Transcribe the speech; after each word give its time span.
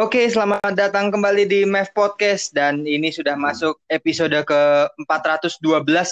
Oke, 0.00 0.24
selamat 0.32 0.72
datang 0.72 1.12
kembali 1.12 1.44
di 1.44 1.68
MEF 1.68 1.92
Podcast 1.92 2.56
dan 2.56 2.88
ini 2.88 3.12
sudah 3.12 3.36
masuk 3.36 3.84
episode 3.84 4.32
ke 4.32 4.60
412 4.96 5.60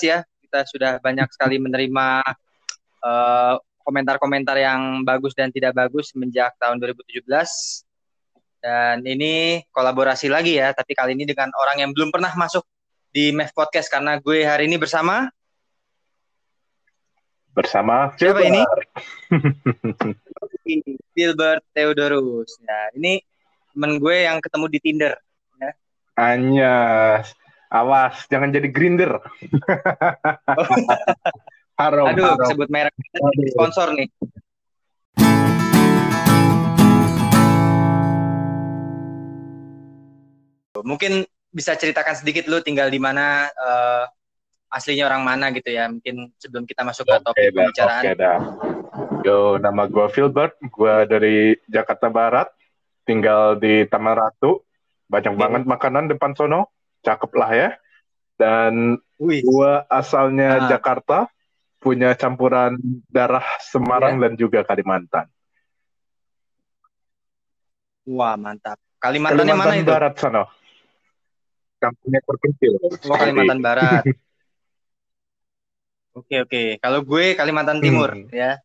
ya. 0.05 0.21
Kita 0.45 0.61
sudah 0.69 1.01
banyak 1.01 1.25
sekali 1.33 1.57
menerima 1.57 2.21
komentar 3.01 4.21
komentar-komentar 4.21 4.61
yang 4.61 5.09
bagus 5.09 5.33
dan 5.33 5.49
tidak 5.49 5.73
bagus 5.73 6.13
semenjak 6.13 6.53
tahun 6.61 6.85
2017. 6.85 7.33
Dan 8.61 9.09
ini 9.09 9.65
kolaborasi 9.73 10.29
lagi 10.29 10.61
ya, 10.61 10.77
tapi 10.77 10.93
kali 10.93 11.17
ini 11.17 11.25
dengan 11.25 11.49
orang 11.57 11.81
yang 11.81 11.97
belum 11.97 12.13
pernah 12.13 12.37
masuk 12.37 12.69
di 13.09 13.33
MEF 13.33 13.57
Podcast 13.57 13.89
karena 13.89 14.21
gue 14.21 14.45
hari 14.45 14.69
ini 14.69 14.77
bersama 14.77 15.33
bersama 17.57 18.13
siapa 18.21 18.45
ini? 18.45 18.61
Filbert 21.17 21.65
Theodorus. 21.73 22.53
Ya, 22.61 22.93
ini 22.93 23.25
temen 23.75 24.01
gue 24.01 24.17
yang 24.25 24.39
ketemu 24.41 24.67
di 24.71 24.79
Tinder. 24.81 25.13
Ya. 25.61 25.73
Anyas. 26.17 27.33
Awas, 27.69 28.25
jangan 28.33 28.49
jadi 28.49 28.73
grinder. 28.73 29.21
harum, 31.81 32.09
Aduh, 32.17 32.25
harum. 32.33 32.49
sebut 32.49 32.69
merek 32.73 32.97
sponsor 33.53 33.93
nih. 33.93 34.09
Mungkin 40.81 41.29
bisa 41.53 41.77
ceritakan 41.77 42.17
sedikit 42.17 42.49
lu 42.49 42.65
tinggal 42.65 42.89
di 42.89 42.97
mana 42.97 43.53
uh, 43.53 44.09
aslinya 44.73 45.09
orang 45.09 45.25
mana 45.25 45.53
gitu 45.53 45.69
ya 45.69 45.89
mungkin 45.93 46.33
sebelum 46.41 46.65
kita 46.65 46.89
masuk 46.89 47.05
ke 47.05 47.21
topik 47.21 47.53
pembicaraan. 47.53 48.03
Oke 48.05 48.13
dah. 48.17 48.39
Yo, 49.27 49.59
nama 49.61 49.85
gue 49.91 50.07
Filbert, 50.09 50.57
gue 50.63 50.95
dari 51.05 51.53
Jakarta 51.69 52.09
Barat, 52.09 52.49
tinggal 53.09 53.57
di 53.57 53.89
Taman 53.89 54.13
Ratu, 54.13 54.61
banyak 55.09 55.33
okay. 55.33 55.41
banget 55.41 55.63
makanan 55.65 56.13
depan 56.13 56.37
sono, 56.37 56.69
cakep 57.01 57.33
lah 57.33 57.51
ya. 57.57 57.71
Dan 58.37 59.01
gue 59.17 59.73
asalnya 59.89 60.69
ah. 60.69 60.69
Jakarta, 60.69 61.33
punya 61.81 62.13
campuran 62.13 62.77
darah 63.09 63.47
Semarang 63.65 64.21
yeah. 64.21 64.23
dan 64.29 64.33
juga 64.37 64.61
Kalimantan. 64.69 65.27
Wah 68.09 68.37
mantap. 68.37 68.77
Kalimantan, 69.01 69.47
Kalimantan 69.47 69.73
mana 69.73 69.83
itu? 69.83 69.89
Barat 69.89 70.15
sono. 70.21 70.45
Kampungnya 71.79 72.21
terpencil. 72.27 72.73
Oh 72.83 73.17
Kalimantan 73.17 73.61
Barat. 73.65 74.05
Oke 76.19 76.43
oke. 76.43 76.83
Kalau 76.83 77.07
gue 77.07 77.39
Kalimantan 77.39 77.79
Timur 77.79 78.11
hmm. 78.11 78.35
ya. 78.35 78.59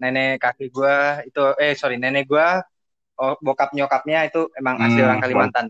Nenek 0.00 0.40
kaki 0.40 0.72
gue 0.72 0.96
itu 1.28 1.44
eh 1.60 1.76
sorry 1.76 2.00
nenek 2.00 2.24
gue 2.24 2.48
oh, 3.18 3.34
bokap 3.42 3.74
nyokapnya 3.74 4.30
itu 4.30 4.48
emang 4.54 4.78
asli 4.78 5.02
hmm. 5.02 5.06
orang 5.10 5.20
Kalimantan. 5.20 5.66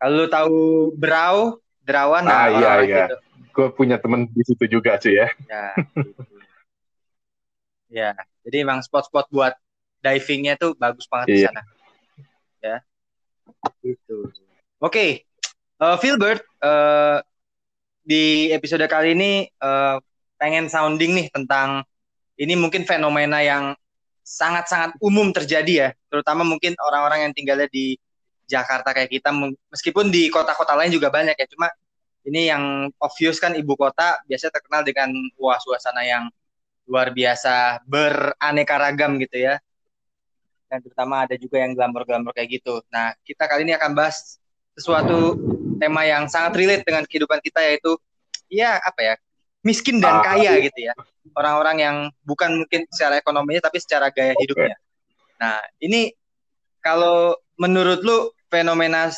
Kalau 0.00 0.12
lu 0.16 0.26
tahu 0.26 0.58
Berau, 0.96 1.60
Derawan, 1.84 2.24
nah, 2.24 2.46
ah, 2.46 2.48
iya, 2.50 2.72
iya. 2.84 3.06
Gitu. 3.06 3.16
Gue 3.50 3.68
punya 3.74 3.96
temen 3.98 4.30
di 4.30 4.42
situ 4.46 4.64
juga 4.66 4.98
sih 4.98 5.14
ya. 5.14 5.28
Ya, 5.50 5.64
gitu. 5.76 6.34
ya. 7.90 8.10
jadi 8.46 8.64
emang 8.64 8.80
spot-spot 8.80 9.28
buat 9.28 9.52
divingnya 10.00 10.56
tuh 10.56 10.72
bagus 10.78 11.04
banget 11.10 11.26
iya. 11.28 11.34
di 11.34 11.40
sana. 11.50 11.62
Ya, 12.60 12.76
gitu. 13.84 14.28
Oke, 14.80 14.80
okay. 14.80 15.10
uh, 15.80 15.92
eh, 15.92 15.96
Philbert, 16.00 16.40
uh, 16.64 17.20
di 18.00 18.48
episode 18.52 18.84
kali 18.88 19.12
ini 19.12 19.44
uh, 19.60 20.00
pengen 20.40 20.72
sounding 20.72 21.12
nih 21.12 21.28
tentang 21.28 21.84
ini 22.40 22.56
mungkin 22.56 22.88
fenomena 22.88 23.44
yang 23.44 23.76
sangat-sangat 24.30 24.94
umum 25.02 25.34
terjadi 25.34 25.72
ya, 25.74 25.88
terutama 26.06 26.46
mungkin 26.46 26.78
orang-orang 26.78 27.26
yang 27.26 27.32
tinggalnya 27.34 27.66
di 27.66 27.98
Jakarta 28.46 28.94
kayak 28.94 29.10
kita, 29.10 29.34
meskipun 29.70 30.10
di 30.14 30.30
kota-kota 30.30 30.78
lain 30.78 30.94
juga 30.94 31.10
banyak 31.10 31.34
ya, 31.34 31.46
cuma 31.50 31.66
ini 32.22 32.46
yang 32.46 32.86
obvious 33.02 33.42
kan 33.42 33.58
ibu 33.58 33.74
kota 33.74 34.22
biasanya 34.30 34.52
terkenal 34.54 34.82
dengan 34.86 35.10
wah 35.34 35.58
suasana 35.58 36.06
yang 36.06 36.30
luar 36.86 37.10
biasa 37.10 37.82
beraneka 37.86 38.74
ragam 38.78 39.18
gitu 39.18 39.50
ya. 39.50 39.58
Dan 40.70 40.78
terutama 40.86 41.26
ada 41.26 41.34
juga 41.34 41.58
yang 41.58 41.74
glamor-glamor 41.74 42.30
kayak 42.30 42.62
gitu. 42.62 42.78
Nah, 42.94 43.10
kita 43.26 43.50
kali 43.50 43.66
ini 43.66 43.74
akan 43.74 43.90
bahas 43.90 44.38
sesuatu 44.78 45.34
tema 45.82 46.06
yang 46.06 46.30
sangat 46.30 46.54
relate 46.54 46.86
dengan 46.86 47.02
kehidupan 47.02 47.42
kita 47.42 47.58
yaitu 47.66 47.98
ya 48.46 48.78
apa 48.78 49.00
ya 49.02 49.14
miskin 49.60 50.00
dan 50.00 50.20
ah. 50.20 50.24
kaya 50.24 50.56
gitu 50.64 50.88
ya 50.88 50.94
orang-orang 51.36 51.76
yang 51.80 51.96
bukan 52.24 52.64
mungkin 52.64 52.86
secara 52.90 53.20
ekonominya 53.20 53.68
tapi 53.70 53.78
secara 53.78 54.10
gaya 54.10 54.34
hidupnya. 54.38 54.76
Nah 55.38 55.60
ini 55.82 56.10
kalau 56.80 57.36
menurut 57.60 58.00
lu 58.02 58.32
fenomena 58.48 59.12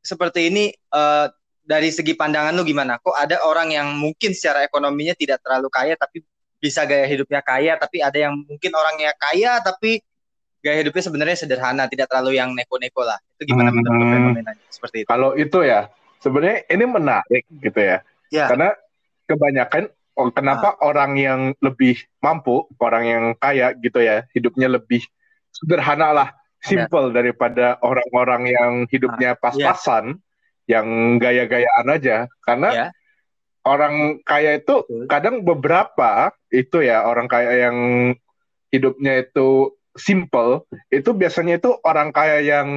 seperti 0.00 0.50
ini 0.50 0.64
uh, 0.92 1.30
dari 1.64 1.92
segi 1.94 2.18
pandangan 2.18 2.56
lu 2.56 2.66
gimana? 2.66 2.98
Kok 2.98 3.14
ada 3.14 3.40
orang 3.46 3.72
yang 3.72 3.94
mungkin 3.96 4.34
secara 4.34 4.66
ekonominya 4.66 5.14
tidak 5.14 5.40
terlalu 5.44 5.70
kaya 5.70 5.94
tapi 5.94 6.24
bisa 6.60 6.84
gaya 6.84 7.08
hidupnya 7.08 7.40
kaya, 7.40 7.78
tapi 7.80 8.04
ada 8.04 8.18
yang 8.20 8.36
mungkin 8.36 8.72
orangnya 8.76 9.16
kaya 9.16 9.64
tapi 9.64 10.04
gaya 10.60 10.84
hidupnya 10.84 11.02
sebenarnya 11.08 11.36
sederhana, 11.40 11.88
tidak 11.88 12.12
terlalu 12.12 12.36
yang 12.36 12.52
neko-neko 12.52 13.00
lah. 13.00 13.16
Itu 13.38 13.48
gimana 13.48 13.72
hmm, 13.72 13.76
menurut 13.80 14.06
fenomenanya 14.12 14.66
seperti 14.68 14.96
itu? 15.04 15.08
Kalau 15.08 15.32
itu 15.32 15.64
ya, 15.64 15.88
sebenarnya 16.20 16.68
ini 16.68 16.84
menarik 16.84 17.44
gitu 17.48 17.80
ya. 17.80 18.04
ya. 18.28 18.44
Karena 18.52 18.76
kebanyakan 19.30 19.86
kenapa 20.28 20.76
ah. 20.76 20.84
orang 20.84 21.16
yang 21.16 21.40
lebih 21.64 21.96
mampu, 22.20 22.68
orang 22.76 23.04
yang 23.08 23.24
kaya 23.40 23.72
gitu 23.80 24.04
ya, 24.04 24.28
hidupnya 24.36 24.68
lebih 24.68 25.00
sederhana 25.48 26.12
lah, 26.12 26.28
simple 26.60 27.08
ya. 27.08 27.22
daripada 27.22 27.80
orang-orang 27.80 28.52
yang 28.52 28.72
hidupnya 28.92 29.32
ah, 29.32 29.38
pas-pasan, 29.40 30.20
ya. 30.68 30.80
yang 30.84 31.16
gaya-gayaan 31.16 31.86
aja. 31.88 32.28
Karena 32.44 32.68
ya. 32.68 32.86
orang 33.64 34.20
kaya 34.28 34.60
itu 34.60 34.84
kadang 35.08 35.40
beberapa 35.40 36.34
itu 36.52 36.84
ya 36.84 37.08
orang 37.08 37.30
kaya 37.30 37.70
yang 37.70 37.76
hidupnya 38.68 39.24
itu 39.24 39.72
simple 39.98 40.70
itu 40.94 41.10
biasanya 41.10 41.58
itu 41.58 41.74
orang 41.82 42.14
kaya 42.14 42.38
yang 42.38 42.68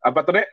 apa 0.00 0.18
tuh 0.24 0.40
deh 0.40 0.48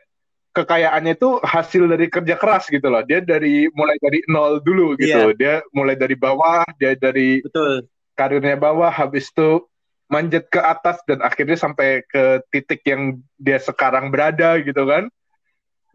kekayaannya 0.52 1.16
itu 1.16 1.40
hasil 1.42 1.88
dari 1.88 2.06
kerja 2.12 2.36
keras 2.36 2.68
gitu 2.68 2.86
loh. 2.92 3.00
Dia 3.04 3.24
dari 3.24 3.68
mulai 3.72 3.96
dari 3.98 4.20
nol 4.28 4.60
dulu 4.60 4.94
gitu. 5.00 5.32
Yeah. 5.32 5.36
Dia 5.36 5.54
mulai 5.72 5.96
dari 5.96 6.16
bawah, 6.16 6.64
dia 6.76 6.92
dari 6.96 7.40
Betul. 7.40 7.88
karirnya 8.14 8.56
bawah, 8.60 8.92
habis 8.92 9.32
itu 9.32 9.64
manjat 10.12 10.44
ke 10.52 10.60
atas 10.60 11.00
dan 11.08 11.24
akhirnya 11.24 11.56
sampai 11.56 12.04
ke 12.04 12.44
titik 12.52 12.84
yang 12.84 13.16
dia 13.40 13.56
sekarang 13.56 14.12
berada 14.12 14.60
gitu 14.60 14.84
kan. 14.84 15.08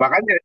Makanya 0.01 0.41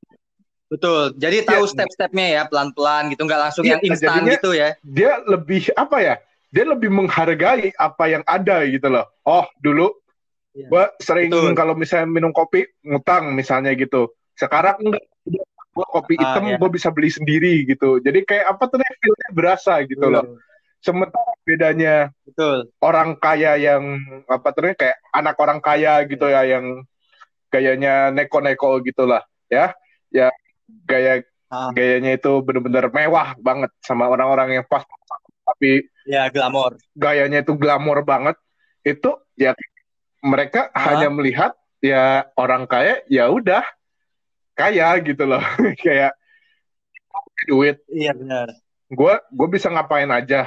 Betul. 0.68 1.12
Jadi 1.20 1.44
tahu 1.44 1.68
step-stepnya 1.68 2.26
ya 2.40 2.42
pelan-pelan 2.48 3.12
gitu, 3.12 3.28
nggak 3.28 3.40
langsung 3.48 3.64
iya, 3.68 3.76
yang 3.76 3.82
instan 3.84 4.24
gitu 4.24 4.56
ya. 4.56 4.72
Dia 4.80 5.20
lebih 5.28 5.68
apa 5.76 6.00
ya? 6.00 6.16
dia 6.52 6.68
lebih 6.68 6.92
menghargai 6.92 7.72
apa 7.80 8.04
yang 8.12 8.22
ada 8.28 8.60
gitu 8.68 8.92
loh. 8.92 9.08
Oh 9.24 9.48
dulu 9.64 9.88
ya. 10.52 10.68
gue 10.68 10.84
sering 11.00 11.28
kalau 11.56 11.74
misalnya 11.76 12.08
minum 12.08 12.32
kopi 12.32 12.68
ngutang 12.84 13.32
misalnya 13.32 13.72
gitu. 13.76 14.12
Sekarang 14.36 14.80
enggak, 14.80 15.04
gue 15.72 15.86
kopi 15.88 16.14
ah, 16.20 16.20
hitam 16.20 16.44
ya. 16.52 16.56
gue 16.60 16.70
bisa 16.72 16.88
beli 16.92 17.10
sendiri 17.12 17.64
gitu. 17.64 18.00
Jadi 18.00 18.24
kayak 18.24 18.56
apa 18.56 18.64
tuh 18.68 18.78
feelnya 18.80 19.28
berasa 19.32 19.80
gitu 19.84 20.00
Betul. 20.08 20.14
loh. 20.14 20.24
Sementara 20.82 21.32
bedanya 21.46 21.94
Betul. 22.26 22.68
orang 22.82 23.14
kaya 23.16 23.54
yang 23.56 24.02
apa 24.26 24.48
tuh 24.50 24.74
kayak 24.74 24.98
anak 25.14 25.36
orang 25.38 25.62
kaya 25.62 26.02
gitu 26.04 26.26
ya 26.26 26.42
yang 26.42 26.84
gayanya 27.48 28.10
neko-neko 28.12 28.80
gitulah 28.84 29.24
ya. 29.48 29.72
Ya 30.12 30.28
gaya 30.84 31.24
ah. 31.48 31.70
gayanya 31.72 32.16
itu 32.16 32.32
benar-benar 32.44 32.92
mewah 32.92 33.36
banget 33.40 33.70
sama 33.84 34.08
orang-orang 34.08 34.60
yang 34.60 34.66
pas 34.68 34.84
tapi 35.42 35.86
ya 36.06 36.30
glamor 36.30 36.78
gayanya 36.94 37.42
itu 37.42 37.52
glamor 37.58 38.06
banget 38.06 38.38
itu 38.86 39.14
ya 39.38 39.54
mereka 40.22 40.70
ah. 40.72 40.94
hanya 40.94 41.10
melihat 41.10 41.52
ya 41.82 42.30
orang 42.38 42.64
kaya 42.64 43.02
ya 43.10 43.26
udah 43.28 43.66
kaya 44.54 44.94
gitu 45.02 45.26
loh 45.26 45.42
kayak 45.84 46.14
duit 47.50 47.82
iya 47.90 48.14
benar 48.14 48.54
gue 48.86 49.14
gue 49.34 49.48
bisa 49.50 49.66
ngapain 49.66 50.08
aja 50.08 50.46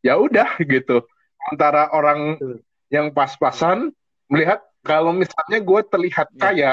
ya 0.00 0.14
udah 0.14 0.56
gitu 0.62 1.02
antara 1.50 1.90
orang 1.90 2.38
Betul. 2.38 2.62
yang 2.88 3.10
pas-pasan 3.10 3.90
melihat 4.30 4.62
kalau 4.86 5.10
misalnya 5.10 5.58
gue 5.58 5.80
terlihat 5.90 6.28
ya. 6.34 6.38
kaya 6.38 6.72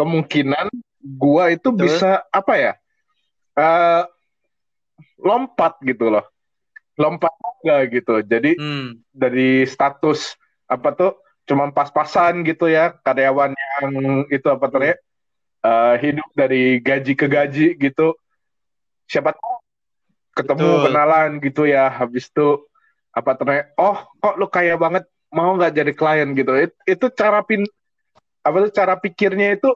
kemungkinan 0.00 0.72
gue 1.04 1.44
itu 1.52 1.68
Betul. 1.68 1.80
bisa 1.84 2.24
apa 2.32 2.54
ya 2.56 2.72
uh, 3.60 4.08
lompat 5.20 5.76
gitu 5.84 6.08
loh 6.08 6.24
lompat 6.96 7.32
juga 7.60 7.82
gitu. 7.90 8.14
Jadi 8.22 8.54
hmm. 8.56 9.10
dari 9.12 9.66
status 9.66 10.38
apa 10.70 10.94
tuh 10.94 11.12
cuma 11.46 11.70
pas-pasan 11.70 12.42
gitu 12.42 12.66
ya 12.66 12.92
karyawan 13.06 13.54
yang 13.54 13.92
itu 14.28 14.46
apa 14.50 14.66
tuh 14.66 14.82
ya 14.82 14.96
uh, 15.62 15.94
hidup 15.98 16.28
dari 16.34 16.82
gaji 16.82 17.12
ke 17.14 17.26
gaji 17.30 17.66
gitu. 17.78 18.18
Siapa 19.06 19.30
tahu 19.32 19.54
ketemu 20.36 20.68
Betul. 20.68 20.82
kenalan 20.90 21.30
gitu 21.40 21.62
ya 21.64 21.88
habis 21.88 22.28
itu 22.28 22.66
apa 23.16 23.32
tuh 23.38 23.48
oh 23.80 24.04
kok 24.20 24.36
lu 24.36 24.46
kaya 24.52 24.76
banget 24.76 25.08
mau 25.32 25.56
nggak 25.56 25.72
jadi 25.72 25.92
klien 25.96 26.28
gitu 26.36 26.52
It, 26.52 26.76
itu 26.84 27.06
cara 27.16 27.40
pin 27.40 27.64
apa 28.44 28.56
tuh 28.68 28.72
cara 28.74 28.94
pikirnya 29.00 29.56
itu 29.56 29.72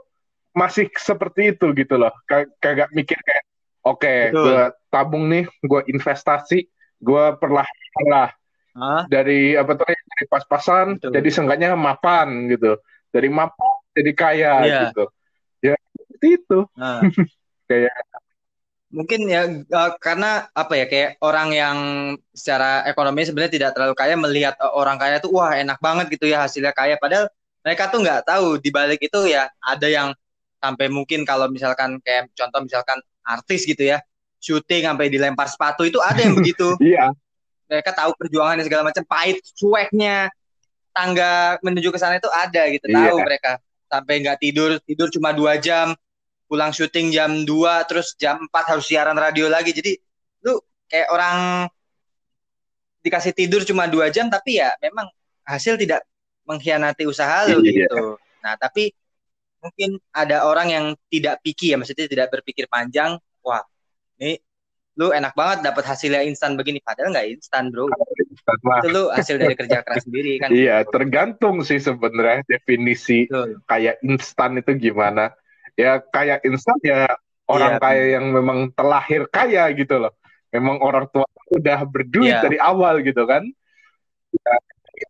masih 0.55 0.91
seperti 0.99 1.55
itu 1.55 1.71
gitu 1.75 1.95
loh. 1.99 2.13
Kagak 2.59 2.91
mikir 2.91 3.19
kayak 3.23 3.45
oke, 3.87 4.03
okay, 4.03 4.35
gue 4.35 4.63
tabung 4.91 5.31
nih, 5.31 5.47
gue 5.63 5.81
investasi, 5.91 6.67
gue 6.99 7.25
perlahan 7.39 8.07
lah 8.11 8.31
Hah? 8.77 9.03
dari 9.11 9.59
apa 9.59 9.75
tuh 9.75 9.87
dari 9.91 10.27
pas-pasan 10.31 10.99
Betul. 10.99 11.11
jadi 11.17 11.29
seenggaknya 11.31 11.69
mapan 11.75 12.47
gitu 12.51 12.79
dari 13.11 13.29
mapan 13.29 13.75
jadi 13.95 14.13
kaya 14.15 14.55
yeah. 14.63 14.81
gitu 14.91 15.05
ya 15.61 15.75
seperti 15.77 16.27
itu 16.39 16.59
nah. 16.79 17.03
kayak 17.71 17.95
mungkin 18.91 19.21
ya 19.31 19.47
uh, 19.47 19.91
karena 20.03 20.51
apa 20.51 20.75
ya 20.75 20.87
kayak 20.91 21.11
orang 21.23 21.55
yang 21.55 21.79
secara 22.35 22.83
ekonomi 22.91 23.23
sebenarnya 23.23 23.55
tidak 23.55 23.71
terlalu 23.79 23.95
kaya 23.95 24.15
melihat 24.19 24.59
uh, 24.59 24.75
orang 24.75 24.99
kaya 24.99 25.23
tuh 25.23 25.31
wah 25.31 25.55
enak 25.55 25.79
banget 25.79 26.11
gitu 26.11 26.27
ya 26.27 26.43
hasilnya 26.43 26.75
kaya 26.75 26.99
padahal 26.99 27.31
mereka 27.63 27.87
tuh 27.87 28.03
nggak 28.03 28.27
tahu 28.27 28.59
di 28.59 28.71
balik 28.75 28.99
itu 28.99 29.31
ya 29.31 29.47
ada 29.63 29.87
yang 29.87 30.11
sampai 30.59 30.91
mungkin 30.91 31.23
kalau 31.23 31.47
misalkan 31.47 32.03
kayak 32.03 32.35
contoh 32.35 32.67
misalkan 32.67 32.99
artis 33.23 33.63
gitu 33.63 33.87
ya 33.87 34.03
syuting 34.43 34.91
sampai 34.91 35.07
dilempar 35.07 35.47
sepatu 35.47 35.87
itu 35.87 36.03
ada 36.03 36.19
yang 36.19 36.35
begitu 36.43 36.75
iya 36.83 37.15
mereka 37.71 37.95
tahu 37.95 38.11
perjuangan 38.19 38.59
dan 38.59 38.67
segala 38.67 38.83
macam 38.91 39.07
pahit 39.07 39.39
cueknya 39.55 40.27
tangga 40.91 41.63
menuju 41.63 41.95
ke 41.95 41.99
sana 42.03 42.19
itu 42.19 42.27
ada 42.35 42.67
gitu 42.67 42.91
yeah. 42.91 43.15
tahu 43.15 43.17
mereka 43.23 43.63
sampai 43.87 44.15
nggak 44.27 44.39
tidur 44.43 44.83
tidur 44.83 45.07
cuma 45.15 45.31
dua 45.31 45.55
jam 45.63 45.95
pulang 46.51 46.75
syuting 46.75 47.15
jam 47.15 47.47
2 47.47 47.47
terus 47.87 48.19
jam 48.19 48.43
4 48.51 48.51
harus 48.75 48.91
siaran 48.91 49.15
radio 49.15 49.47
lagi 49.47 49.71
jadi 49.71 49.95
lu 50.43 50.59
kayak 50.91 51.07
orang 51.15 51.39
dikasih 53.07 53.31
tidur 53.31 53.63
cuma 53.63 53.87
dua 53.87 54.11
jam 54.11 54.27
tapi 54.27 54.59
ya 54.59 54.75
memang 54.83 55.07
hasil 55.47 55.79
tidak 55.79 56.03
mengkhianati 56.43 57.07
usaha 57.07 57.47
lu 57.47 57.63
yeah. 57.63 57.87
gitu 57.87 58.19
nah 58.43 58.59
tapi 58.59 58.91
mungkin 59.63 60.03
ada 60.11 60.43
orang 60.43 60.69
yang 60.75 60.87
tidak 61.07 61.39
pikir 61.47 61.71
ya 61.71 61.77
maksudnya 61.79 62.11
tidak 62.11 62.35
berpikir 62.35 62.67
panjang 62.67 63.15
wah 63.47 63.63
ini 64.19 64.43
lu 65.01 65.17
enak 65.17 65.33
banget 65.33 65.65
dapat 65.65 65.89
hasilnya 65.89 66.21
instan 66.29 66.61
begini 66.61 66.85
padahal 66.85 67.17
nggak 67.17 67.41
instan 67.41 67.73
bro. 67.73 67.89
Itu 67.89 68.89
lu 68.93 69.09
hasil 69.09 69.41
dari 69.41 69.57
kerja 69.57 69.81
keras 69.81 70.05
sendiri 70.05 70.37
kan? 70.37 70.53
Iya 70.53 70.85
tergantung 70.85 71.65
sih 71.65 71.81
sebenarnya 71.81 72.45
definisi 72.45 73.25
Betul. 73.25 73.65
kayak 73.65 74.05
instan 74.05 74.61
itu 74.61 74.77
gimana. 74.77 75.33
Ya 75.73 76.05
kayak 76.05 76.45
instan 76.45 76.77
ya 76.85 77.09
orang 77.49 77.81
iya, 77.81 77.81
kaya 77.81 78.05
yang 78.21 78.29
memang 78.29 78.77
terlahir 78.77 79.25
kaya 79.33 79.73
gitu 79.73 79.97
loh. 79.97 80.13
Memang 80.53 80.85
orang 80.85 81.09
tua 81.09 81.25
udah 81.49 81.81
berduit 81.89 82.37
iya. 82.37 82.45
dari 82.45 82.61
awal 82.61 83.01
gitu 83.01 83.25
kan. 83.25 83.49
Ya, 84.37 84.57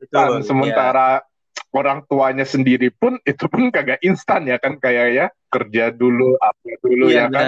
Betul, 0.07 0.47
sementara 0.47 1.19
iya. 1.19 1.67
orang 1.75 2.07
tuanya 2.07 2.47
sendiri 2.47 2.95
pun 2.95 3.19
itu 3.27 3.51
pun 3.51 3.75
kagak 3.75 3.99
instan 4.07 4.47
ya 4.47 4.63
kan 4.63 4.79
kayak 4.79 5.07
ya 5.11 5.27
kerja 5.51 5.91
dulu 5.91 6.39
apa 6.39 6.79
dulu 6.79 7.11
iya, 7.11 7.27
ya 7.27 7.35
kan 7.35 7.47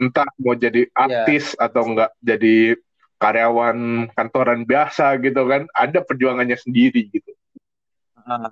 entah 0.00 0.28
mau 0.40 0.56
jadi 0.56 0.88
iya. 0.88 0.96
artis 0.96 1.52
yeah. 1.54 1.68
atau 1.68 1.82
enggak 1.84 2.10
jadi 2.24 2.80
karyawan 3.20 4.08
kantoran 4.16 4.64
biasa 4.64 5.20
gitu 5.20 5.44
kan 5.44 5.68
ada 5.76 6.00
perjuangannya 6.00 6.56
sendiri 6.56 7.12
gitu 7.12 7.30
uh, 8.24 8.48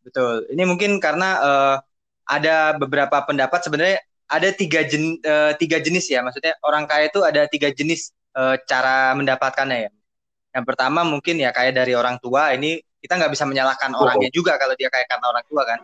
betul 0.00 0.48
ini 0.48 0.64
mungkin 0.64 0.96
karena 0.96 1.30
uh, 1.44 1.76
ada 2.24 2.80
beberapa 2.80 3.20
pendapat 3.28 3.60
sebenarnya 3.60 4.00
ada 4.24 4.48
tiga 4.56 4.80
jen, 4.88 5.20
uh, 5.20 5.52
tiga 5.60 5.76
jenis 5.84 6.08
ya 6.08 6.24
maksudnya 6.24 6.56
orang 6.64 6.88
kaya 6.88 7.12
itu 7.12 7.20
ada 7.20 7.44
tiga 7.44 7.68
jenis 7.68 8.16
uh, 8.32 8.56
cara 8.64 9.12
mendapatkannya 9.12 9.78
ya 9.88 9.90
yang 10.56 10.64
pertama 10.64 11.04
mungkin 11.04 11.36
ya 11.36 11.52
kayak 11.52 11.76
dari 11.76 11.92
orang 11.92 12.16
tua 12.24 12.56
ini 12.56 12.80
kita 13.04 13.20
nggak 13.20 13.36
bisa 13.36 13.44
menyalahkan 13.44 13.92
oh. 13.92 14.00
orangnya 14.00 14.32
juga 14.32 14.56
kalau 14.56 14.72
dia 14.80 14.88
kayak 14.88 15.12
karena 15.12 15.26
orang 15.28 15.44
tua 15.44 15.62
kan 15.68 15.80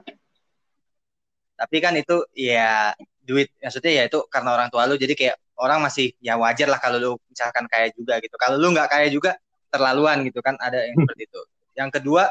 tapi 1.60 1.76
kan 1.84 1.92
itu 1.92 2.24
ya 2.32 2.96
duit 3.24 3.52
maksudnya 3.60 3.92
ya 3.92 4.02
itu 4.08 4.18
karena 4.32 4.56
orang 4.56 4.68
tua 4.72 4.88
lu 4.88 4.96
jadi 4.96 5.12
kayak 5.12 5.36
orang 5.60 5.84
masih 5.84 6.16
ya 6.24 6.40
wajar 6.40 6.72
lah 6.72 6.80
kalau 6.80 6.96
lu 6.96 7.12
misalkan 7.28 7.68
kaya 7.68 7.92
juga 7.92 8.16
gitu. 8.24 8.34
Kalau 8.40 8.56
lu 8.56 8.72
nggak 8.72 8.88
kaya 8.88 9.06
juga 9.12 9.36
terlaluan 9.68 10.24
gitu 10.24 10.40
kan 10.40 10.56
ada 10.56 10.80
yang 10.88 10.96
seperti 10.96 11.22
itu. 11.28 11.40
Yang 11.76 11.90
kedua 12.00 12.24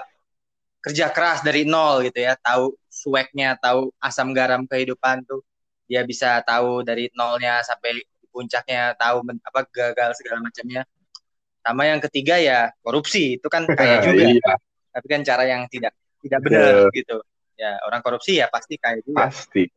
kerja 0.81 1.05
keras 1.13 1.45
dari 1.45 1.63
nol 1.63 2.01
gitu 2.09 2.19
ya 2.23 2.33
tahu 2.39 2.73
swagnya 2.89 3.55
tahu 3.61 3.93
asam 4.01 4.33
garam 4.33 4.65
kehidupan 4.65 5.27
tuh 5.27 5.45
dia 5.85 6.01
bisa 6.07 6.39
tahu 6.41 6.81
dari 6.81 7.11
nolnya 7.13 7.61
sampai 7.61 8.01
puncaknya 8.33 8.97
tahu 8.97 9.21
apa 9.45 9.59
gagal 9.69 10.11
segala 10.19 10.41
macamnya. 10.41 10.83
Sama 11.59 11.85
yang 11.85 12.01
ketiga 12.01 12.41
ya 12.41 12.73
korupsi 12.81 13.37
itu 13.37 13.47
kan 13.47 13.69
kaya 13.79 14.01
juga. 14.01 14.25
Iya. 14.25 14.53
tapi 14.89 15.05
kan 15.05 15.21
cara 15.21 15.45
yang 15.45 15.69
tidak 15.69 15.93
tidak 16.25 16.39
benar 16.41 16.89
yeah. 16.89 16.97
gitu. 16.97 17.17
Ya 17.59 17.77
orang 17.85 18.01
korupsi 18.01 18.41
ya 18.41 18.49
pasti 18.49 18.81
kaya 18.81 19.05
juga. 19.05 19.29
Pasti 19.29 19.69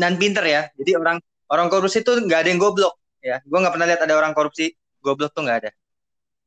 dan 0.00 0.16
pinter 0.16 0.44
ya. 0.48 0.62
Jadi 0.80 0.96
orang 0.96 1.20
orang 1.52 1.68
korupsi 1.68 2.00
itu 2.00 2.16
nggak 2.16 2.40
ada 2.46 2.48
yang 2.48 2.60
goblok 2.60 2.96
ya. 3.20 3.44
Gue 3.44 3.58
nggak 3.60 3.74
pernah 3.76 3.86
lihat 3.86 4.00
ada 4.00 4.14
orang 4.16 4.32
korupsi 4.32 4.72
goblok 5.04 5.36
tuh 5.36 5.44
nggak 5.44 5.58
ada. 5.66 5.70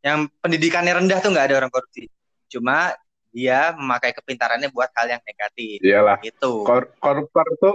Yang 0.04 0.20
pendidikannya 0.42 0.94
rendah 0.98 1.20
tuh 1.22 1.30
nggak 1.32 1.46
ada 1.54 1.56
orang 1.64 1.72
korupsi. 1.72 2.10
Cuma 2.50 2.92
dia 3.34 3.74
memakai 3.74 4.14
kepintarannya 4.14 4.70
buat 4.70 4.90
hal 4.94 5.18
yang 5.18 5.22
negatif. 5.22 5.78
Iyalah. 5.82 6.18
Itu. 6.22 6.66
Kor 6.66 6.90
koruptor 7.02 7.46
itu 7.50 7.72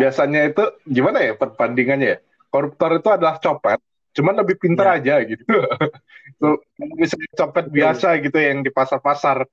biasanya 0.00 0.48
itu 0.48 0.64
gimana 0.88 1.24
ya 1.24 1.32
perbandingannya 1.36 2.08
ya? 2.16 2.18
Koruptor 2.48 2.96
itu 2.96 3.08
adalah 3.12 3.36
copet, 3.36 3.76
cuman 4.16 4.40
lebih 4.40 4.56
pintar 4.56 4.96
ya. 4.96 5.20
aja 5.20 5.28
gitu. 5.28 5.44
Tuh, 6.40 6.56
misalnya 6.96 7.28
copet 7.36 7.66
biasa 7.68 8.16
gitu 8.24 8.38
yang 8.40 8.64
di 8.64 8.72
pasar-pasar 8.72 9.44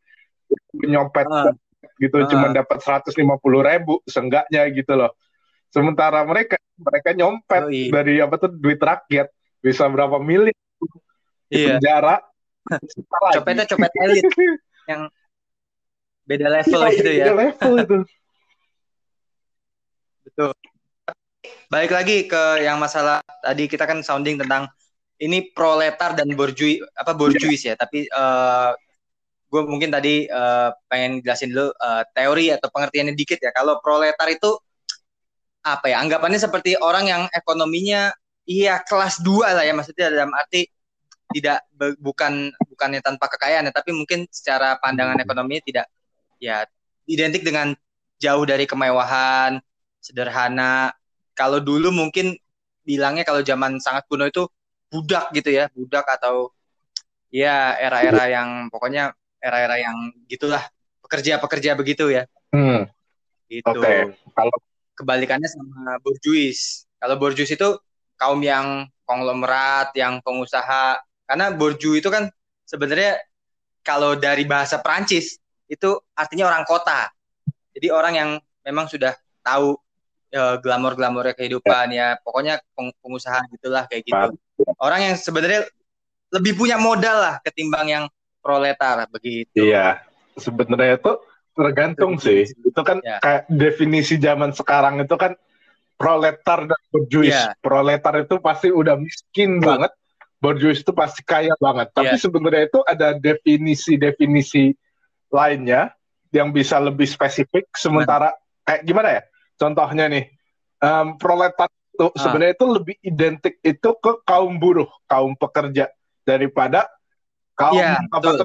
nyopet 0.85 1.27
uh. 1.27 1.51
gitu 1.99 2.23
uh. 2.23 2.27
cuma 2.29 2.55
dapat 2.55 2.79
seratus 2.79 3.15
lima 3.19 3.35
puluh 3.41 3.65
ribu 3.65 3.99
seenggaknya 4.07 4.63
gitu 4.71 4.93
loh 4.95 5.11
Sementara 5.75 6.23
mereka 6.23 6.55
mereka 6.79 7.11
nyompet 7.11 7.63
oh, 7.67 7.67
iya. 7.67 7.91
dari 7.91 8.15
apa 8.23 8.39
tuh 8.39 8.47
duit 8.47 8.79
rakyat 8.79 9.27
bisa 9.59 9.83
berapa 9.91 10.15
miliar 10.23 10.55
iya. 11.51 11.75
penjara. 11.75 12.23
Copetnya 13.35 13.67
copet 13.67 13.91
elit 13.99 14.23
yang 14.89 15.11
beda 16.23 16.47
level 16.47 16.79
iya, 16.79 16.95
gitu 16.95 17.11
ya. 17.11 17.25
Beda 17.27 17.35
level 17.35 17.73
itu. 17.83 17.97
Betul. 20.31 20.51
Balik 21.67 21.91
lagi 21.91 22.23
ke 22.23 22.63
yang 22.63 22.79
masalah 22.79 23.19
tadi 23.43 23.67
kita 23.67 23.83
kan 23.83 23.99
sounding 23.99 24.39
tentang 24.39 24.71
ini 25.19 25.51
proletar 25.51 26.15
dan 26.15 26.31
borjui 26.39 26.79
apa 26.95 27.11
borjuis 27.11 27.67
ya, 27.67 27.75
tapi 27.75 28.07
uh, 28.15 28.71
gue 29.47 29.61
mungkin 29.63 29.91
tadi 29.91 30.27
uh, 30.27 30.71
pengen 30.87 31.23
jelasin 31.23 31.51
dulu 31.51 31.71
uh, 31.71 32.03
teori 32.15 32.51
atau 32.51 32.67
pengertiannya 32.71 33.15
dikit 33.15 33.39
ya. 33.43 33.51
Kalau 33.51 33.79
proletar 33.83 34.27
itu 34.31 34.55
apa 35.65 35.89
ya 35.89 35.97
anggapannya 36.05 36.37
seperti 36.37 36.77
orang 36.77 37.09
yang 37.09 37.23
ekonominya 37.33 38.13
iya 38.45 38.77
kelas 38.85 39.25
dua 39.25 39.57
lah 39.57 39.65
ya 39.65 39.73
maksudnya 39.73 40.13
dalam 40.13 40.29
arti 40.37 40.69
tidak 41.33 41.65
bukan 41.97 42.53
bukannya 42.69 43.01
tanpa 43.01 43.25
kekayaan 43.33 43.67
ya, 43.67 43.73
tapi 43.73 43.91
mungkin 43.91 44.29
secara 44.29 44.77
pandangan 44.77 45.17
hmm. 45.17 45.25
ekonomi 45.25 45.57
tidak 45.65 45.89
ya 46.37 46.69
identik 47.09 47.41
dengan 47.41 47.73
jauh 48.21 48.45
dari 48.45 48.69
kemewahan 48.69 49.57
sederhana 49.97 50.93
kalau 51.33 51.57
dulu 51.57 51.89
mungkin 51.89 52.37
bilangnya 52.85 53.25
kalau 53.25 53.41
zaman 53.41 53.81
sangat 53.81 54.05
kuno 54.05 54.29
itu 54.29 54.45
budak 54.93 55.33
gitu 55.33 55.49
ya 55.49 55.65
budak 55.73 56.05
atau 56.05 56.53
ya 57.33 57.73
era-era 57.81 58.29
yang 58.29 58.69
pokoknya 58.69 59.11
era-era 59.41 59.81
yang 59.81 59.97
gitulah 60.29 60.61
pekerja-pekerja 61.01 61.73
begitu 61.73 62.13
ya 62.13 62.29
hmm. 62.53 62.85
gitu 63.49 63.81
okay. 63.81 64.13
kalau 64.31 64.55
kebalikannya 64.95 65.47
sama 65.47 65.99
borjuis. 66.01 66.87
Kalau 66.97 67.15
borjuis 67.19 67.51
itu 67.51 67.69
kaum 68.15 68.39
yang 68.41 68.87
konglomerat, 69.03 69.93
yang 69.93 70.23
pengusaha. 70.23 70.99
Karena 71.27 71.51
borju 71.53 71.99
itu 71.99 72.07
kan 72.09 72.31
sebenarnya 72.65 73.19
kalau 73.85 74.17
dari 74.17 74.47
bahasa 74.47 74.81
Prancis 74.81 75.37
itu 75.69 75.99
artinya 76.17 76.49
orang 76.49 76.65
kota. 76.65 77.11
Jadi 77.75 77.87
orang 77.91 78.13
yang 78.15 78.29
memang 78.63 78.87
sudah 78.87 79.13
tahu 79.45 79.77
ya, 80.31 80.57
glamor-glamornya 80.63 81.35
kehidupan 81.37 81.91
ya, 81.93 82.17
pokoknya 82.23 82.63
pengusaha 83.03 83.45
gitulah 83.53 83.85
kayak 83.85 84.07
gitu. 84.07 84.27
Orang 84.79 85.05
yang 85.05 85.15
sebenarnya 85.19 85.67
lebih 86.33 86.57
punya 86.57 86.79
modal 86.79 87.17
lah 87.19 87.35
ketimbang 87.43 87.87
yang 87.91 88.05
proletar 88.41 89.05
begitu. 89.11 89.69
Iya, 89.69 90.01
sebenarnya 90.39 90.97
itu 91.01 91.13
tergantung 91.55 92.19
sih. 92.19 92.45
Itu 92.45 92.81
kan 92.83 92.99
ya. 93.01 93.23
kayak 93.23 93.43
definisi 93.47 94.19
zaman 94.19 94.51
sekarang 94.51 95.01
itu 95.01 95.15
kan 95.15 95.33
proletar 95.95 96.67
dan 96.67 96.81
berjuis. 96.91 97.31
Ya. 97.31 97.55
Proletar 97.63 98.27
itu 98.27 98.35
pasti 98.43 98.69
udah 98.69 98.99
miskin 98.99 99.63
banget, 99.63 99.95
berjuis 100.43 100.83
itu 100.83 100.91
pasti 100.91 101.23
kaya 101.23 101.55
banget. 101.57 101.89
Tapi 101.95 102.15
ya. 102.15 102.21
sebenarnya 102.21 102.63
itu 102.67 102.79
ada 102.83 103.15
definisi-definisi 103.15 104.75
lainnya 105.31 105.95
yang 106.35 106.51
bisa 106.51 106.77
lebih 106.83 107.07
spesifik. 107.07 107.71
Sementara 107.73 108.35
kayak 108.67 108.83
gimana 108.83 109.09
ya? 109.15 109.21
Contohnya 109.55 110.05
nih, 110.11 110.35
um, 110.83 111.15
proletar 111.15 111.71
itu 111.95 112.11
ah. 112.11 112.19
sebenarnya 112.19 112.53
itu 112.59 112.67
lebih 112.67 112.95
identik 112.99 113.55
itu 113.63 113.89
ke 114.03 114.11
kaum 114.27 114.59
buruh, 114.59 114.91
kaum 115.07 115.31
pekerja 115.39 115.87
daripada 116.27 116.91
kaum 117.55 117.79
ya, 117.79 118.03
apa 118.11 118.35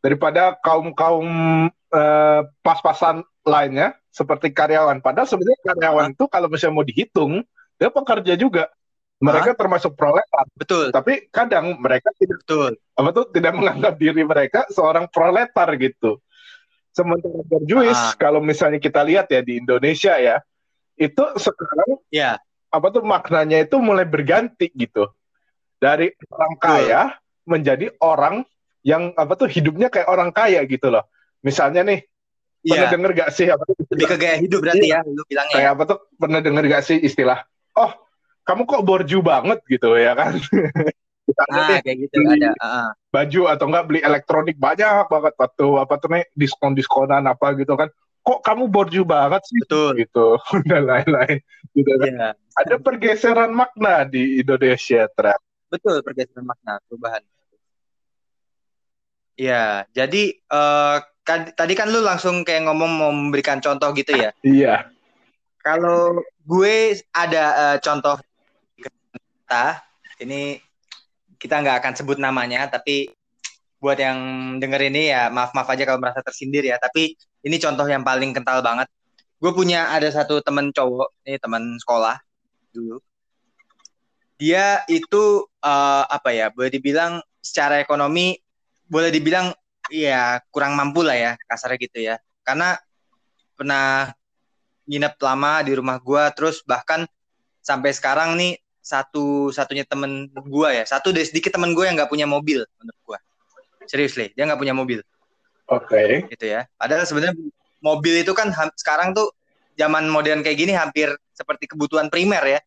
daripada 0.00 0.56
kaum 0.60 0.92
kaum 0.96 1.28
uh, 1.92 2.40
pas-pasan 2.64 3.24
lainnya 3.44 3.96
seperti 4.10 4.50
karyawan. 4.50 5.00
Padahal 5.00 5.28
sebenarnya 5.28 5.60
karyawan 5.64 6.08
itu 6.16 6.24
kalau 6.26 6.48
misalnya 6.50 6.74
mau 6.74 6.86
dihitung 6.86 7.32
dia 7.80 7.88
pekerja 7.88 8.34
juga. 8.36 8.68
Mereka 9.20 9.52
Hah? 9.52 9.58
termasuk 9.58 9.92
proletar. 10.00 10.48
Betul. 10.56 10.88
Tapi 10.96 11.28
kadang 11.28 11.76
mereka 11.76 12.08
tidak 12.16 12.40
betul. 12.40 12.72
Apa 12.96 13.08
tuh 13.12 13.28
tidak 13.28 13.52
menganggap 13.52 13.94
diri 14.00 14.24
mereka 14.24 14.64
seorang 14.72 15.12
proletar 15.12 15.68
gitu. 15.76 16.24
Sementara 16.90 17.44
berjuis 17.44 17.96
ah. 17.96 18.16
kalau 18.16 18.40
misalnya 18.40 18.80
kita 18.80 19.04
lihat 19.04 19.28
ya 19.28 19.44
di 19.44 19.60
Indonesia 19.60 20.16
ya, 20.16 20.40
itu 20.96 21.22
sekarang 21.36 22.00
ya 22.08 22.40
apa 22.72 22.86
tuh 22.88 23.04
maknanya 23.04 23.60
itu 23.60 23.76
mulai 23.76 24.08
berganti 24.08 24.72
gitu. 24.72 25.12
Dari 25.76 26.12
orang 26.32 26.54
kaya 26.56 27.02
betul. 27.12 27.44
menjadi 27.44 27.86
orang 28.00 28.44
yang 28.80 29.12
apa 29.16 29.32
tuh 29.36 29.48
hidupnya 29.48 29.92
kayak 29.92 30.08
orang 30.08 30.30
kaya 30.32 30.64
gitu 30.64 30.88
loh. 30.88 31.04
Misalnya 31.40 31.84
nih, 31.84 32.04
ya. 32.64 32.76
pernah 32.76 32.88
denger 32.92 33.10
gak 33.16 33.30
sih 33.32 33.46
apa 33.48 33.62
tuh? 33.64 33.74
Lebih 33.92 34.06
ke 34.08 34.16
gaya 34.20 34.36
hidup 34.40 34.60
berarti 34.64 34.86
ya, 34.88 35.00
lu 35.04 35.22
bilangnya. 35.28 35.54
Kayak 35.56 35.70
ya. 35.72 35.74
apa 35.76 35.82
tuh? 35.88 35.98
Pernah 36.16 36.40
denger 36.40 36.64
gak 36.68 36.84
sih 36.84 36.98
istilah? 37.00 37.38
Oh, 37.76 37.92
kamu 38.44 38.62
kok 38.68 38.84
borju 38.84 39.18
banget 39.20 39.58
gitu 39.68 39.96
ya 39.96 40.12
kan? 40.16 40.36
ah, 41.52 41.78
kayak 41.80 42.08
gitu 42.08 42.18
ada. 42.26 42.50
Uh. 42.58 42.90
Baju 43.12 43.40
atau 43.52 43.64
enggak 43.70 43.86
beli 43.86 44.00
elektronik 44.02 44.56
banyak 44.56 45.06
banget 45.06 45.34
atau 45.36 45.78
apa 45.78 45.94
tuh 46.00 46.08
nih 46.12 46.24
diskon-diskonan 46.34 47.24
apa 47.28 47.54
gitu 47.56 47.76
kan. 47.76 47.88
Kok 48.20 48.44
kamu 48.44 48.68
borju 48.68 49.02
banget 49.08 49.40
sih? 49.48 49.60
Betul. 49.64 49.96
Gitu 49.96 50.26
dan 50.70 50.82
lain-lain. 50.84 51.38
Gitu 51.72 51.92
kan. 51.96 52.12
Yeah. 52.12 52.32
Ada 52.58 52.76
pergeseran 52.82 53.52
makna 53.54 54.04
di 54.04 54.42
Indonesia 54.42 55.08
ternyata. 55.16 55.44
Betul, 55.70 56.02
pergeseran 56.02 56.44
makna, 56.44 56.82
perubahan. 56.90 57.22
Iya, 59.40 59.88
jadi 59.96 60.36
uh, 60.52 61.00
kan, 61.24 61.48
tadi 61.56 61.72
kan 61.72 61.88
lu 61.88 62.04
langsung 62.04 62.44
kayak 62.44 62.68
ngomong 62.68 62.92
mau 62.92 63.08
memberikan 63.08 63.56
contoh 63.56 63.88
gitu 63.96 64.12
ya? 64.12 64.36
Iya. 64.44 64.92
Kalau 65.64 66.20
gue 66.44 67.00
ada 67.16 67.44
uh, 67.56 67.76
contoh 67.80 68.20
kita 68.76 69.80
ini 70.20 70.60
kita 71.40 71.56
nggak 71.64 71.80
akan 71.80 71.92
sebut 71.96 72.20
namanya 72.20 72.68
tapi 72.68 73.08
buat 73.80 73.96
yang 73.96 74.18
denger 74.60 74.92
ini 74.92 75.08
ya 75.08 75.32
maaf 75.32 75.56
maaf 75.56 75.72
aja 75.72 75.88
kalau 75.88 75.96
merasa 76.04 76.20
tersindir 76.20 76.68
ya 76.68 76.76
tapi 76.76 77.16
ini 77.40 77.56
contoh 77.56 77.88
yang 77.88 78.04
paling 78.04 78.36
kental 78.36 78.60
banget 78.60 78.86
gue 79.40 79.52
punya 79.56 79.88
ada 79.88 80.06
satu 80.12 80.44
temen 80.44 80.68
cowok 80.68 81.16
ini 81.24 81.40
teman 81.40 81.80
sekolah 81.80 82.20
dulu 82.76 83.00
dia 84.36 84.84
itu 84.84 85.48
uh, 85.64 86.04
apa 86.04 86.28
ya 86.28 86.52
boleh 86.52 86.68
dibilang 86.68 87.24
secara 87.40 87.80
ekonomi 87.80 88.36
boleh 88.90 89.14
dibilang 89.14 89.54
ya 89.88 90.42
kurang 90.50 90.74
mampu 90.74 91.06
lah 91.06 91.16
ya 91.16 91.32
kasarnya 91.46 91.78
gitu 91.78 91.98
ya. 92.02 92.18
Karena 92.42 92.74
pernah 93.54 94.10
nginep 94.90 95.14
lama 95.22 95.52
di 95.62 95.72
rumah 95.78 95.96
gue 96.02 96.24
terus 96.34 96.66
bahkan 96.66 97.06
sampai 97.62 97.94
sekarang 97.94 98.34
nih 98.34 98.58
satu 98.80 99.54
satunya 99.54 99.86
temen 99.86 100.26
gue 100.32 100.68
ya 100.72 100.82
satu 100.82 101.14
dari 101.14 101.28
sedikit 101.28 101.54
temen 101.54 101.76
gue 101.76 101.84
yang 101.86 101.94
nggak 101.94 102.10
punya 102.10 102.24
mobil 102.24 102.64
menurut 102.80 103.00
gue 103.06 103.18
serius 103.86 104.16
deh 104.18 104.32
dia 104.34 104.44
nggak 104.50 104.58
punya 104.58 104.74
mobil. 104.74 105.00
Oke. 105.70 105.94
Okay. 105.94 106.10
gitu 106.34 106.46
ya. 106.50 106.66
Padahal 106.74 107.06
sebenarnya 107.06 107.38
mobil 107.78 108.14
itu 108.26 108.34
kan 108.34 108.50
sekarang 108.74 109.14
tuh 109.14 109.30
zaman 109.78 110.10
modern 110.10 110.42
kayak 110.42 110.58
gini 110.58 110.74
hampir 110.74 111.14
seperti 111.30 111.70
kebutuhan 111.70 112.10
primer 112.10 112.42
ya 112.42 112.60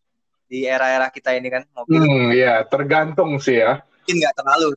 di 0.48 0.64
era-era 0.64 1.12
kita 1.12 1.36
ini 1.36 1.52
kan 1.52 1.64
mobil. 1.76 2.00
Hmm, 2.00 2.28
ya 2.32 2.64
tergantung 2.64 3.36
sih 3.44 3.60
ya. 3.60 3.84
Mungkin 4.04 4.16
nggak 4.24 4.36
terlalu 4.40 4.68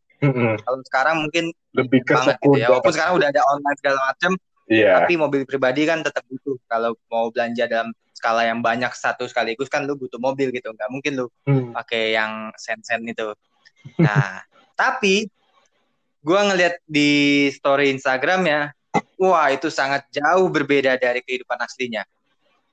kalau 0.65 0.79
sekarang 0.87 1.17
mungkin 1.29 1.53
lebih 1.77 2.01
ke 2.03 2.17
banget 2.17 2.37
gitu 2.41 2.57
ya. 2.57 2.73
walaupun 2.73 2.93
sekarang 2.93 3.15
udah 3.21 3.29
ada 3.29 3.43
online 3.53 3.79
segala 3.79 3.99
macam 4.09 4.31
yeah. 4.71 5.03
tapi 5.03 5.15
mobil 5.15 5.43
pribadi 5.47 5.87
kan 5.87 6.03
tetap 6.03 6.23
butuh. 6.27 6.59
Kalau 6.67 6.99
mau 7.11 7.31
belanja 7.31 7.65
dalam 7.67 7.95
skala 8.13 8.47
yang 8.47 8.61
banyak 8.61 8.91
satu 8.93 9.29
sekaligus 9.31 9.71
kan 9.71 9.87
lu 9.87 9.95
butuh 9.95 10.19
mobil 10.19 10.51
gitu. 10.51 10.75
Nggak 10.75 10.91
mungkin 10.91 11.13
lu 11.25 11.27
hmm. 11.47 11.73
pakai 11.75 12.15
yang 12.19 12.51
sen-sen 12.59 13.03
itu. 13.07 13.33
Nah 14.03 14.43
tapi 14.81 15.31
gue 16.27 16.41
ngeliat 16.43 16.83
di 16.85 17.49
story 17.55 17.95
Instagram 17.95 18.43
ya 18.45 18.61
wah 19.21 19.49
itu 19.55 19.71
sangat 19.71 20.11
jauh 20.11 20.51
berbeda 20.51 20.99
dari 20.99 21.23
kehidupan 21.23 21.59
aslinya. 21.63 22.03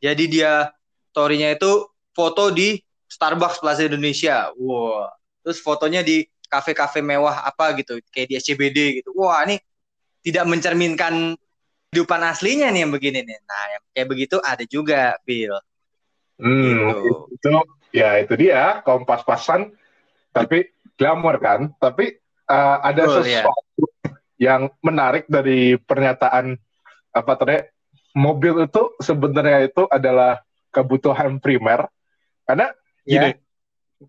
Jadi 0.01 0.27
dia 0.27 0.73
storynya 1.13 1.55
itu 1.55 1.87
foto 2.11 2.51
di 2.51 2.75
Starbucks 3.07 3.61
Plaza 3.61 3.85
Indonesia. 3.85 4.49
Wah 4.57 5.13
terus 5.43 5.59
fotonya 5.59 6.01
di 6.01 6.23
kafe-kafe 6.53 7.01
mewah 7.01 7.41
apa 7.49 7.73
gitu 7.81 7.97
kayak 8.13 8.29
di 8.29 8.35
SCBD 8.37 9.01
gitu 9.01 9.09
wah 9.17 9.41
ini 9.41 9.57
tidak 10.21 10.45
mencerminkan 10.45 11.33
kehidupan 11.93 12.25
aslinya 12.25 12.73
nih 12.73 12.89
yang 12.89 12.93
begini 12.95 13.21
nih. 13.21 13.37
Nah, 13.45 13.63
yang 13.77 13.83
kayak 13.93 14.07
begitu 14.09 14.41
ada 14.41 14.65
juga, 14.65 15.13
Bill. 15.21 15.53
Hmm, 16.41 16.89
gitu. 16.89 17.29
itu 17.29 17.49
ya 17.93 18.17
itu 18.17 18.33
dia 18.33 18.81
kompas 18.81 19.21
pasan 19.21 19.69
tapi 20.33 20.73
glamor 20.97 21.37
kan. 21.37 21.69
Tapi 21.77 22.17
uh, 22.49 22.81
ada 22.81 23.05
Betul, 23.05 23.29
ya. 23.29 23.45
sesuatu 23.45 23.85
ya. 23.85 24.09
yang 24.41 24.61
menarik 24.81 25.29
dari 25.29 25.77
pernyataan 25.77 26.57
apa 27.13 27.31
tadi 27.37 27.61
mobil 28.17 28.65
itu 28.65 28.97
sebenarnya 28.97 29.69
itu 29.69 29.85
adalah 29.85 30.41
kebutuhan 30.73 31.37
primer 31.37 31.85
karena 32.49 32.73
yeah. 33.05 33.37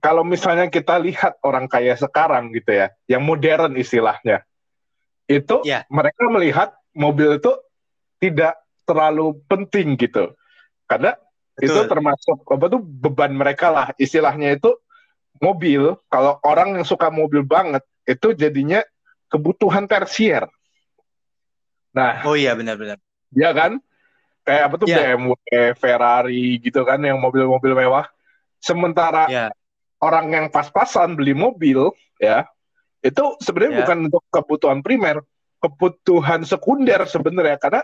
Kalau 0.01 0.23
misalnya 0.27 0.71
kita 0.71 0.99
lihat 0.99 1.39
orang 1.45 1.67
kaya 1.67 1.95
sekarang 1.99 2.51
gitu 2.55 2.73
ya 2.73 2.87
yang 3.11 3.23
modern 3.23 3.75
istilahnya 3.77 4.43
itu 5.29 5.65
yeah. 5.65 5.85
mereka 5.89 6.29
melihat 6.29 6.69
mobil 6.93 7.41
itu 7.41 7.53
tidak 8.21 8.61
terlalu 8.85 9.41
penting 9.49 9.97
gitu. 9.97 10.33
Karena 10.85 11.17
Betul. 11.57 11.65
itu 11.65 11.81
termasuk 11.89 12.39
apa 12.49 12.65
tuh 12.69 12.81
beban 12.81 13.33
mereka 13.33 13.73
lah 13.73 13.89
istilahnya 13.97 14.57
itu 14.57 14.73
mobil 15.41 15.97
kalau 16.13 16.39
orang 16.45 16.79
yang 16.79 16.87
suka 16.87 17.09
mobil 17.09 17.43
banget 17.43 17.83
itu 18.05 18.37
jadinya 18.37 18.85
kebutuhan 19.33 19.89
tersier. 19.89 20.47
Nah, 21.95 22.23
oh 22.27 22.37
iya 22.37 22.53
benar-benar. 22.53 23.01
Ya 23.33 23.51
kan? 23.57 23.81
Kayak 24.45 24.63
apa 24.69 24.75
tuh 24.77 24.87
yeah. 24.93 25.17
BMW, 25.17 25.33
Ferrari 25.81 26.61
gitu 26.61 26.85
kan 26.85 27.01
yang 27.01 27.17
mobil-mobil 27.17 27.73
mewah. 27.73 28.07
Sementara 28.61 29.25
yeah. 29.33 29.51
Orang 30.05 30.29
yang 30.29 30.47
pas-pasan 30.53 31.17
beli 31.17 31.33
mobil 31.33 31.89
ya, 32.21 32.45
itu 33.01 33.25
sebenarnya 33.41 33.73
yeah. 33.73 33.81
bukan 33.85 33.99
untuk 34.13 34.25
kebutuhan 34.29 34.81
primer, 34.85 35.25
kebutuhan 35.65 36.45
sekunder 36.45 37.09
sebenarnya 37.09 37.57
karena 37.57 37.81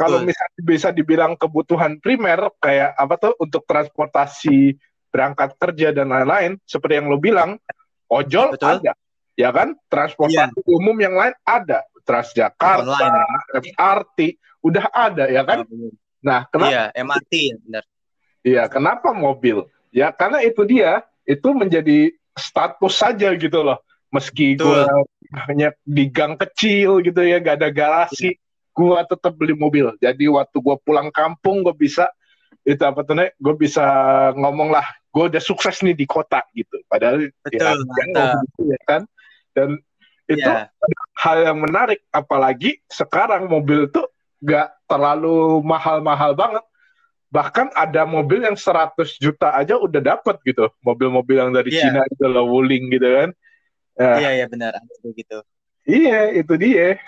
kalau 0.00 0.24
misalnya 0.24 0.62
bisa 0.64 0.88
dibilang 0.92 1.36
kebutuhan 1.36 2.00
primer 2.00 2.48
kayak 2.56 2.96
apa 2.96 3.14
tuh 3.20 3.32
untuk 3.36 3.68
transportasi 3.68 4.80
berangkat 5.12 5.60
kerja 5.60 5.92
dan 5.92 6.08
lain-lain 6.08 6.56
seperti 6.64 6.96
yang 6.96 7.12
lo 7.12 7.20
bilang 7.20 7.60
ojol 8.08 8.56
Betul. 8.56 8.80
ada 8.80 8.92
ya 9.36 9.52
kan 9.52 9.76
transportasi 9.92 10.56
yeah. 10.56 10.72
umum 10.76 10.96
yang 10.96 11.12
lain 11.12 11.36
ada 11.44 11.84
Transjakarta 12.00 12.80
Online. 12.80 13.60
FRT 13.60 14.18
udah 14.64 14.86
ada 14.88 15.24
ya 15.28 15.42
kan 15.44 15.68
nah 16.24 16.48
kenapa 16.48 16.72
iya 16.72 16.84
MRT 16.96 17.32
benar 17.64 17.84
iya 18.40 18.62
kenapa 18.72 19.12
mobil 19.12 19.68
ya 19.92 20.12
karena 20.16 20.40
itu 20.40 20.64
dia 20.64 21.04
itu 21.30 21.48
menjadi 21.54 22.10
status 22.34 22.94
saja 22.98 23.30
gitu 23.38 23.62
loh 23.62 23.78
meski 24.10 24.58
gue 24.58 24.82
hanya 25.46 25.70
di 25.86 26.10
gang 26.10 26.34
kecil 26.34 26.98
gitu 26.98 27.22
ya 27.22 27.38
gak 27.38 27.62
ada 27.62 27.70
garasi 27.70 28.34
yeah 28.34 28.48
gue 28.80 28.98
tetap 29.10 29.32
beli 29.36 29.54
mobil. 29.54 29.92
Jadi 29.98 30.30
waktu 30.30 30.56
gue 30.56 30.76
pulang 30.82 31.12
kampung 31.12 31.66
gue 31.66 31.74
bisa 31.74 32.08
itu 32.60 32.80
apa 32.84 33.02
tuh 33.02 33.16
gue 33.16 33.54
bisa 33.56 33.84
ngomong 34.36 34.68
lah 34.68 34.84
gue 35.10 35.24
udah 35.32 35.42
sukses 35.42 35.80
nih 35.82 35.96
di 35.96 36.06
kota 36.06 36.44
gitu. 36.54 36.78
Padahal 36.86 37.26
ya, 37.26 37.30
Betul, 37.42 37.76
ya, 38.14 38.26
gitu, 38.46 38.60
ya 38.70 38.80
kan. 38.86 39.02
Dan 39.52 39.68
itu 40.30 40.46
yeah. 40.46 40.70
hal 41.18 41.36
yang 41.42 41.58
menarik. 41.60 42.00
Apalagi 42.14 42.78
sekarang 42.86 43.50
mobil 43.50 43.90
tuh 43.90 44.06
gak 44.40 44.72
terlalu 44.86 45.60
mahal-mahal 45.66 46.32
banget. 46.32 46.64
Bahkan 47.30 47.78
ada 47.78 48.02
mobil 48.04 48.42
yang 48.42 48.58
100 48.58 48.98
juta 49.22 49.54
aja 49.54 49.78
udah 49.78 50.02
dapat 50.02 50.42
gitu. 50.42 50.66
Mobil-mobil 50.82 51.38
yang 51.38 51.54
dari 51.54 51.70
yeah. 51.70 51.86
Cina 51.86 52.02
itu 52.10 52.26
loh, 52.26 52.50
Wuling 52.50 52.90
gitu 52.90 53.06
kan. 53.06 53.30
Iya, 53.94 54.04
yeah, 54.04 54.16
iya 54.18 54.30
yeah, 54.42 54.48
benar. 54.50 54.72
Gitu. 55.14 55.38
Iya, 55.86 56.18
itu 56.36 56.54
dia. 56.60 56.98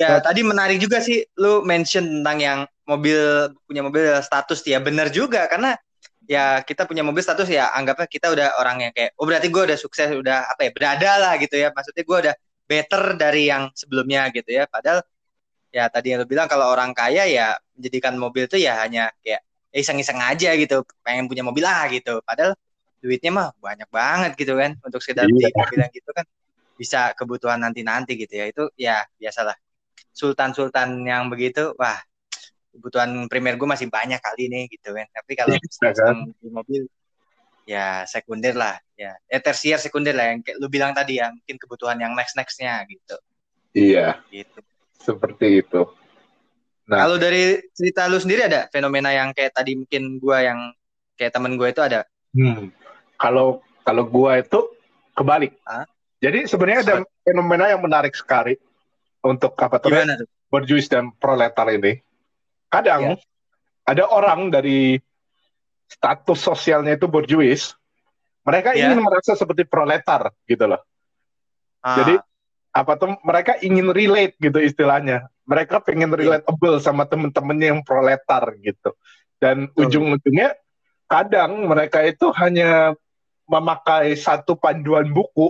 ya, 0.00 0.18
tadi 0.20 0.40
menarik 0.42 0.78
juga 0.82 0.98
sih 0.98 1.24
lu 1.38 1.62
mention 1.62 2.20
tentang 2.20 2.38
yang 2.38 2.58
mobil 2.88 3.52
punya 3.68 3.82
mobil 3.84 4.04
status 4.24 4.64
ya 4.64 4.80
benar 4.80 5.12
juga 5.12 5.44
karena 5.44 5.76
ya 6.24 6.64
kita 6.64 6.88
punya 6.88 7.04
mobil 7.04 7.20
status 7.20 7.48
ya 7.48 7.68
anggapnya 7.72 8.08
kita 8.08 8.32
udah 8.32 8.56
orang 8.60 8.88
yang 8.88 8.92
kayak 8.96 9.12
oh 9.16 9.28
berarti 9.28 9.52
gue 9.52 9.62
udah 9.64 9.78
sukses 9.80 10.08
udah 10.12 10.48
apa 10.48 10.68
ya 10.68 10.70
berada 10.72 11.12
lah 11.20 11.32
gitu 11.36 11.56
ya 11.56 11.68
maksudnya 11.72 12.04
gue 12.04 12.18
udah 12.28 12.34
better 12.68 13.02
dari 13.16 13.48
yang 13.48 13.72
sebelumnya 13.72 14.28
gitu 14.32 14.48
ya 14.52 14.68
padahal 14.68 15.04
ya 15.68 15.84
tadi 15.92 16.16
yang 16.16 16.24
lu 16.24 16.26
bilang 16.28 16.48
kalau 16.48 16.72
orang 16.72 16.96
kaya 16.96 17.28
ya 17.28 17.56
menjadikan 17.76 18.16
mobil 18.16 18.48
itu 18.48 18.56
ya 18.56 18.80
hanya 18.82 19.12
kayak 19.20 19.44
ya 19.68 19.78
iseng-iseng 19.84 20.16
aja 20.16 20.56
gitu 20.56 20.80
pengen 21.04 21.28
punya 21.28 21.44
mobil 21.44 21.60
lah 21.60 21.86
gitu 21.92 22.24
padahal 22.24 22.56
duitnya 23.04 23.30
mah 23.30 23.48
banyak 23.60 23.88
banget 23.92 24.32
gitu 24.34 24.56
kan 24.58 24.74
untuk 24.82 24.98
sekedar 25.04 25.28
iya. 25.28 25.32
beli 25.32 25.52
mobil 25.54 25.78
yang 25.84 25.92
gitu 25.92 26.10
kan 26.16 26.26
bisa 26.78 27.10
kebutuhan 27.18 27.58
nanti-nanti 27.58 28.14
gitu 28.14 28.38
ya. 28.38 28.46
Itu 28.46 28.70
ya 28.78 29.02
biasalah. 29.18 29.58
Sultan-sultan 30.14 31.02
yang 31.02 31.26
begitu, 31.26 31.74
wah 31.74 31.98
kebutuhan 32.70 33.26
primer 33.26 33.58
gue 33.58 33.68
masih 33.68 33.90
banyak 33.90 34.22
kali 34.22 34.46
nih 34.46 34.70
gitu 34.70 34.94
kan. 34.94 35.06
Tapi 35.10 35.32
kalau 35.34 35.54
iya, 35.58 35.90
kan? 35.90 36.30
di 36.38 36.48
mobil 36.48 36.82
ya 37.68 38.08
sekunder 38.08 38.56
lah 38.56 38.80
ya 38.96 39.12
eh 39.28 39.44
tersier 39.44 39.76
sekunder 39.76 40.16
lah 40.16 40.32
yang 40.32 40.40
kayak 40.40 40.56
lu 40.56 40.72
bilang 40.72 40.96
tadi 40.96 41.20
ya 41.20 41.28
mungkin 41.28 41.60
kebutuhan 41.60 42.00
yang 42.00 42.16
next 42.16 42.32
nextnya 42.32 42.80
gitu 42.88 43.16
iya 43.76 44.24
gitu 44.32 44.64
seperti 45.00 45.64
itu 45.64 45.86
nah 46.88 47.04
kalau 47.04 47.16
dari 47.20 47.60
cerita 47.76 48.08
lu 48.08 48.18
sendiri 48.18 48.48
ada 48.48 48.66
fenomena 48.72 49.12
yang 49.12 49.32
kayak 49.32 49.52
tadi 49.52 49.76
mungkin 49.76 50.20
gua 50.20 50.44
yang 50.44 50.72
kayak 51.18 51.34
temen 51.34 51.58
gue 51.58 51.68
itu 51.68 51.82
ada 51.84 52.06
hmm. 52.32 52.72
kalau 53.20 53.60
kalau 53.84 54.04
gua 54.08 54.40
itu 54.40 54.72
kebalik 55.12 55.52
Hah? 55.68 55.84
jadi 56.22 56.48
sebenarnya 56.48 56.80
ada 56.84 56.94
fenomena 57.22 57.68
yang 57.68 57.84
menarik 57.84 58.16
sekali 58.16 58.56
untuk 59.20 59.52
apa 59.60 59.76
tuh 59.82 59.92
berjuis 60.48 60.88
dan 60.88 61.12
proletar 61.20 61.68
ini 61.68 62.00
kadang 62.72 63.12
ya. 63.12 63.14
ada 63.84 64.04
orang 64.08 64.48
dari 64.48 64.96
status 65.88 66.38
sosialnya 66.38 67.00
itu 67.00 67.08
borjuis, 67.08 67.72
mereka 68.44 68.76
yeah. 68.76 68.92
ingin 68.92 69.00
merasa 69.00 69.34
seperti 69.34 69.64
proletar 69.64 70.30
gitu 70.44 70.68
loh. 70.68 70.84
Ah. 71.80 71.96
Jadi 71.96 72.14
apa 72.72 72.92
tuh 73.00 73.16
mereka 73.24 73.56
ingin 73.64 73.90
relate 73.90 74.36
gitu 74.38 74.58
istilahnya. 74.60 75.28
Mereka 75.48 75.80
pengen 75.80 76.12
iya. 76.12 76.18
relatable 76.18 76.76
yeah. 76.76 76.84
sama 76.84 77.08
temen-temennya 77.08 77.68
yang 77.76 77.82
proletar 77.82 78.44
gitu. 78.60 78.92
Dan 79.38 79.70
ujung-ujungnya 79.72 80.58
kadang 81.08 81.64
mereka 81.64 82.04
itu 82.04 82.28
hanya 82.36 82.92
memakai 83.48 84.12
satu 84.18 84.58
panduan 84.58 85.08
buku. 85.08 85.48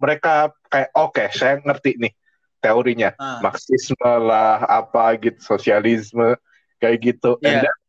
Mereka 0.00 0.50
kayak 0.72 0.90
oke, 0.96 1.12
okay, 1.14 1.28
saya 1.30 1.60
ngerti 1.60 2.00
nih 2.00 2.12
teorinya. 2.58 3.14
Ah. 3.20 3.38
Marxisme 3.44 4.10
lah 4.24 4.64
apa 4.66 5.14
gitu, 5.20 5.38
sosialisme 5.38 6.34
kayak 6.82 6.98
gitu. 7.04 7.36
Yeah. 7.44 7.68
Then 7.68 7.80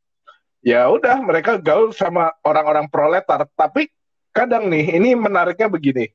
ya 0.62 0.82
udah 0.94 1.18
mereka 1.26 1.58
gaul 1.58 1.90
sama 1.90 2.30
orang-orang 2.46 2.86
proletar 2.86 3.50
tapi 3.58 3.90
kadang 4.30 4.70
nih 4.70 4.94
ini 5.02 5.18
menariknya 5.18 5.68
begini 5.68 6.06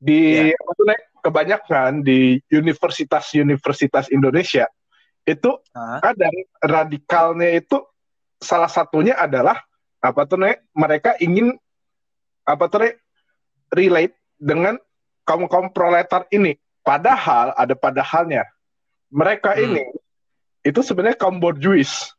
di 0.00 0.52
ya. 0.52 0.56
Kebanyakan 1.26 2.06
di 2.06 2.38
universitas-universitas 2.54 4.06
Indonesia 4.14 4.70
itu 5.26 5.50
uh. 5.74 5.98
kadang 5.98 6.30
radikalnya 6.62 7.58
itu 7.58 7.82
salah 8.38 8.70
satunya 8.70 9.18
adalah 9.18 9.58
apa 9.98 10.22
tuh 10.22 10.38
nih 10.38 10.54
mereka 10.70 11.18
ingin 11.18 11.58
apa 12.46 12.70
tuh 12.70 12.86
nih 12.86 12.94
relate 13.74 14.14
dengan 14.38 14.78
kaum 15.26 15.50
kaum 15.50 15.74
proletar 15.74 16.30
ini 16.30 16.54
padahal 16.86 17.50
ada 17.58 17.74
padahalnya 17.74 18.46
mereka 19.10 19.58
hmm. 19.58 19.62
ini 19.66 19.84
itu 20.62 20.78
sebenarnya 20.86 21.18
kaum 21.18 21.42
borjuis 21.42 22.14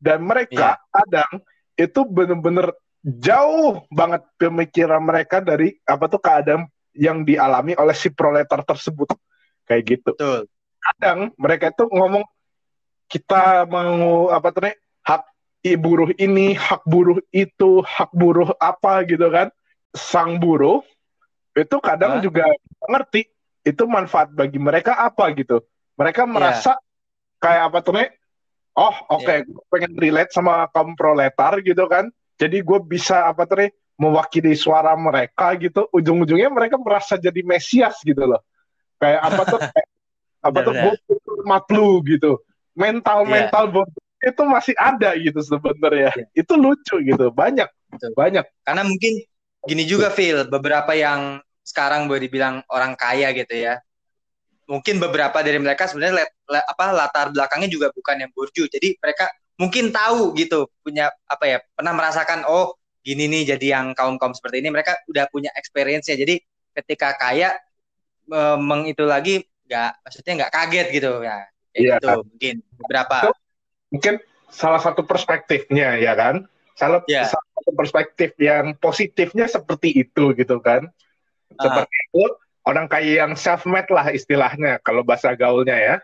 dan 0.00 0.24
mereka 0.24 0.80
yeah. 0.80 0.88
kadang 0.88 1.32
itu 1.76 2.00
benar-benar 2.08 2.72
jauh 3.04 3.84
banget 3.92 4.24
pemikiran 4.40 5.04
mereka 5.04 5.44
dari 5.44 5.76
apa 5.84 6.08
tuh 6.08 6.22
keadaan 6.22 6.64
yang 6.92 7.24
dialami 7.24 7.76
oleh 7.76 7.96
si 7.96 8.12
proletar 8.12 8.62
tersebut 8.62 9.12
kayak 9.68 9.82
gitu. 9.98 10.12
Betul. 10.16 10.48
Kadang 10.82 11.30
mereka 11.38 11.70
itu 11.70 11.84
ngomong 11.88 12.24
kita 13.06 13.68
mau 13.68 14.32
apa 14.32 14.48
tuh 14.50 14.62
nih 14.66 14.76
hak 15.04 15.22
buruh 15.78 16.10
ini, 16.18 16.58
hak 16.58 16.82
buruh 16.88 17.20
itu, 17.30 17.84
hak 17.84 18.10
buruh 18.12 18.50
apa 18.58 19.04
gitu 19.06 19.28
kan. 19.30 19.48
Sang 19.92 20.40
buruh 20.40 20.80
itu 21.52 21.76
kadang 21.84 22.18
huh? 22.18 22.22
juga 22.24 22.48
ngerti 22.88 23.28
itu 23.62 23.82
manfaat 23.86 24.32
bagi 24.32 24.58
mereka 24.58 24.96
apa 24.98 25.30
gitu. 25.36 25.60
Mereka 26.00 26.24
merasa 26.24 26.74
yeah. 26.74 27.38
kayak 27.38 27.62
apa 27.70 27.78
tuh 27.84 27.94
nih 28.00 28.08
oh 28.76 28.94
oke 29.12 29.24
okay, 29.24 29.44
yeah. 29.44 29.48
gue 29.48 29.64
pengen 29.68 29.92
relate 29.96 30.32
sama 30.32 30.68
kaum 30.72 30.96
proletar 30.96 31.60
gitu 31.60 31.84
kan 31.88 32.08
jadi 32.40 32.64
gue 32.64 32.78
bisa 32.84 33.28
apa 33.28 33.44
tuh 33.44 33.68
mewakili 34.00 34.56
suara 34.56 34.96
mereka 34.96 35.54
gitu 35.60 35.86
ujung-ujungnya 35.92 36.48
mereka 36.48 36.76
merasa 36.80 37.20
jadi 37.20 37.40
mesias 37.44 38.00
gitu 38.02 38.24
loh. 38.24 38.40
Kayak 38.98 39.20
apa 39.22 39.42
tuh? 39.46 39.60
Kayak, 39.72 39.88
apa 40.42 40.58
tuh? 40.66 40.74
gue 40.74 40.94
matlu 41.46 41.88
gitu. 42.06 42.40
Mental 42.72 43.28
mental 43.28 43.64
yeah. 43.68 44.32
itu 44.32 44.42
masih 44.48 44.74
ada 44.80 45.10
gitu 45.14 45.38
sebenarnya. 45.44 46.10
Yeah. 46.16 46.42
itu 46.44 46.52
lucu 46.56 46.96
gitu 47.04 47.28
banyak 47.30 47.68
Betul. 47.92 48.16
banyak. 48.16 48.44
Karena 48.64 48.82
mungkin 48.82 49.12
gini 49.68 49.84
juga 49.86 50.08
Phil 50.10 50.48
beberapa 50.48 50.96
yang 50.96 51.38
sekarang 51.62 52.10
boleh 52.10 52.26
dibilang 52.26 52.64
orang 52.72 52.98
kaya 52.98 53.30
gitu 53.36 53.54
ya. 53.54 53.78
Mungkin 54.66 54.98
beberapa 54.98 55.42
dari 55.44 55.58
mereka 55.60 55.86
sebenarnya 55.90 56.26
apa 56.48 56.84
latar 56.90 57.30
belakangnya 57.30 57.68
juga 57.70 57.92
bukan 57.92 58.24
yang 58.24 58.30
burju. 58.32 58.66
Jadi 58.66 58.96
mereka 58.98 59.28
mungkin 59.60 59.92
tahu 59.92 60.32
gitu, 60.34 60.66
punya 60.80 61.12
apa 61.28 61.44
ya, 61.44 61.58
pernah 61.76 61.92
merasakan 61.92 62.48
oh 62.48 62.74
gini 63.02 63.26
nih 63.26 63.54
jadi 63.54 63.66
yang 63.78 63.86
kaum-kaum 63.98 64.32
seperti 64.32 64.62
ini 64.62 64.70
mereka 64.70 64.94
udah 65.10 65.26
punya 65.28 65.50
experience-nya. 65.58 66.14
Jadi 66.14 66.38
ketika 66.72 67.18
kaya 67.18 67.52
e, 68.30 68.40
meng 68.62 68.86
itu 68.86 69.02
lagi 69.04 69.42
nggak 69.66 69.92
maksudnya 70.06 70.32
nggak 70.42 70.52
kaget 70.54 70.86
gitu 70.94 71.12
ya. 71.26 71.38
Iya, 71.72 71.96
itu 71.98 72.06
kan. 72.06 72.16
mungkin 72.22 72.54
beberapa 72.78 73.16
itu, 73.18 73.32
mungkin 73.92 74.14
salah 74.52 74.80
satu 74.80 75.02
perspektifnya 75.02 75.98
ya 75.98 76.14
kan. 76.14 76.46
Salah, 76.72 77.04
yeah. 77.04 77.28
salah 77.28 77.48
satu 77.60 77.70
perspektif 77.76 78.30
yang 78.40 78.72
positifnya 78.80 79.44
seperti 79.50 79.92
itu 79.92 80.32
gitu 80.32 80.56
kan. 80.62 80.88
Seperti 81.52 81.96
uh. 81.96 82.04
itu 82.08 82.24
orang 82.64 82.86
kaya 82.88 83.26
yang 83.26 83.32
self 83.34 83.66
made 83.68 83.90
lah 83.90 84.08
istilahnya 84.14 84.78
kalau 84.80 85.02
bahasa 85.04 85.34
gaulnya 85.34 85.76
ya. 85.76 85.96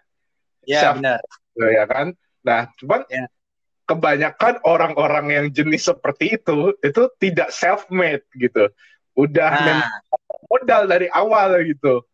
Iya 0.69 0.81
yeah, 0.81 0.93
benar. 0.97 1.19
Ya 1.59 1.85
kan. 1.89 2.07
Nah, 2.45 2.61
cuman 2.81 3.01
yeah. 3.09 3.29
Kebanyakan 3.89 4.61
orang-orang 4.69 5.27
yang 5.33 5.47
jenis 5.49 5.89
seperti 5.89 6.37
itu 6.37 6.77
itu 6.85 7.03
tidak 7.17 7.49
self 7.49 7.89
made 7.89 8.23
gitu. 8.37 8.69
Udah 9.17 9.51
nah. 9.51 9.89
modal 10.47 10.85
dari 10.85 11.09
awal 11.09 11.65
gitu. 11.65 12.05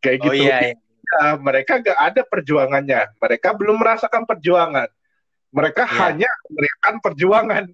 Kayak 0.00 0.18
oh, 0.18 0.24
gitu. 0.32 0.48
Iya, 0.48 0.56
iya. 0.72 0.74
Ya, 1.08 1.40
mereka 1.40 1.80
gak 1.80 1.98
ada 2.00 2.20
perjuangannya. 2.24 3.16
Mereka 3.16 3.48
belum 3.56 3.80
merasakan 3.80 4.28
perjuangan. 4.28 4.88
Mereka 5.52 5.84
yeah. 5.88 5.96
hanya 6.04 6.30
memberikan 6.48 6.94
perjuangan. 7.00 7.64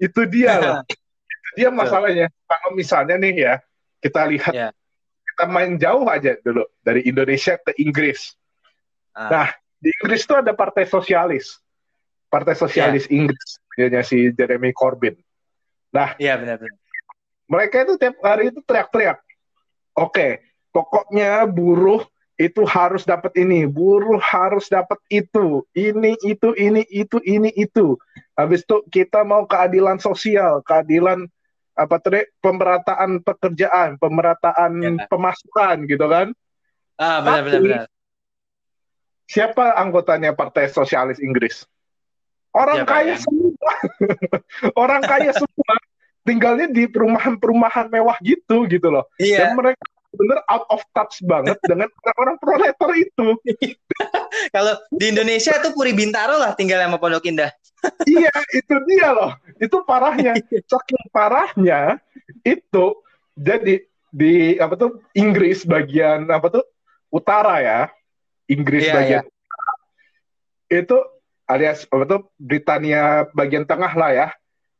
Itu 0.00 0.28
dia 0.28 0.56
loh. 0.60 0.80
itu 0.88 1.48
dia 1.56 1.68
masalahnya. 1.72 2.26
Kalau 2.48 2.76
misalnya 2.76 3.16
nih 3.20 3.34
ya, 3.36 3.54
kita 4.00 4.28
lihat 4.28 4.52
yeah 4.52 4.72
kita 5.32 5.48
main 5.48 5.80
jauh 5.80 6.04
aja 6.04 6.36
dulu 6.44 6.68
dari 6.84 7.08
Indonesia 7.08 7.56
ke 7.56 7.72
Inggris. 7.80 8.36
Ah. 9.16 9.28
Nah, 9.32 9.48
di 9.80 9.88
Inggris 9.88 10.28
itu 10.28 10.36
ada 10.36 10.52
partai 10.52 10.84
sosialis. 10.84 11.56
Partai 12.32 12.56
sosialis 12.56 13.04
yeah. 13.12 13.16
Inggris, 13.20 13.60
punya 13.68 14.00
si 14.00 14.32
Jeremy 14.32 14.72
Corbyn. 14.72 15.20
Nah, 15.92 16.16
iya 16.16 16.32
yeah, 16.32 16.36
benar-benar. 16.40 16.80
Mereka 17.44 17.84
itu 17.84 17.94
tiap 18.00 18.16
hari 18.24 18.48
itu 18.48 18.64
teriak-teriak. 18.64 19.20
Oke, 19.92 20.08
okay, 20.08 20.30
pokoknya 20.72 21.44
buruh 21.44 22.00
itu 22.40 22.64
harus 22.64 23.04
dapat 23.04 23.36
ini, 23.36 23.68
buruh 23.68 24.16
harus 24.16 24.72
dapat 24.72 24.96
itu, 25.12 25.60
ini 25.76 26.16
itu 26.24 26.56
ini 26.56 26.80
itu 26.88 27.20
ini 27.28 27.52
itu. 27.52 28.00
Habis 28.32 28.64
itu 28.64 28.80
kita 28.88 29.20
mau 29.28 29.44
keadilan 29.44 30.00
sosial, 30.00 30.64
keadilan 30.64 31.28
apa 31.76 31.96
tadi 32.00 32.24
pemerataan 32.40 33.20
pekerjaan, 33.20 34.00
pemerataan 34.00 34.72
ya. 34.80 35.04
pemasukan 35.12 35.76
gitu 35.84 36.08
kan. 36.08 36.32
Ah, 36.96 37.20
benar, 37.20 37.44
Tapi, 37.44 37.48
benar, 37.52 37.60
benar. 37.60 37.88
Siapa 39.28 39.64
anggotanya 39.80 40.36
Partai 40.36 40.68
Sosialis 40.68 41.16
Inggris? 41.20 41.64
Orang 42.52 42.84
ya, 42.84 42.86
kaya 42.86 43.14
ya. 43.16 43.18
semua. 43.18 43.72
Orang 44.82 45.02
kaya 45.04 45.32
semua. 45.32 45.74
Tinggalnya 46.22 46.70
di 46.70 46.86
perumahan-perumahan 46.86 47.90
mewah 47.90 48.14
gitu 48.22 48.68
gitu 48.68 48.88
loh. 48.92 49.08
Iya. 49.18 49.50
Dan 49.50 49.58
mereka 49.58 49.82
bener 50.12 50.44
out 50.52 50.68
of 50.68 50.84
touch 50.92 51.24
banget 51.24 51.56
dengan 51.70 51.88
orang-orang 52.04 52.36
proletar 52.38 52.90
itu. 52.94 53.28
Kalau 54.54 54.76
di 54.92 55.04
Indonesia 55.08 55.56
itu 55.56 55.68
Puri 55.72 55.96
Bintaro 55.96 56.36
lah 56.36 56.52
tinggal 56.52 56.84
sama 56.84 57.00
Pondok 57.00 57.24
Indah. 57.24 57.50
iya, 58.06 58.30
itu 58.54 58.74
dia 58.86 59.10
loh. 59.10 59.32
Itu 59.58 59.82
parahnya. 59.82 60.38
Saking 60.70 61.10
parahnya 61.10 61.98
itu 62.46 63.02
jadi 63.34 63.82
di 64.12 64.60
apa 64.60 64.76
tuh 64.76 65.00
Inggris 65.16 65.64
bagian 65.64 66.28
apa 66.30 66.60
tuh 66.60 66.64
utara 67.10 67.58
ya. 67.64 67.80
Inggris 68.46 68.84
iya, 68.84 68.94
bagian 68.94 69.24
iya. 69.24 70.80
itu 70.82 70.98
alias 71.52 71.84
apa 71.88 72.04
tuh 72.08 72.20
Britania 72.40 73.28
bagian 73.36 73.68
tengah 73.68 73.92
lah 73.92 74.10
ya. 74.10 74.28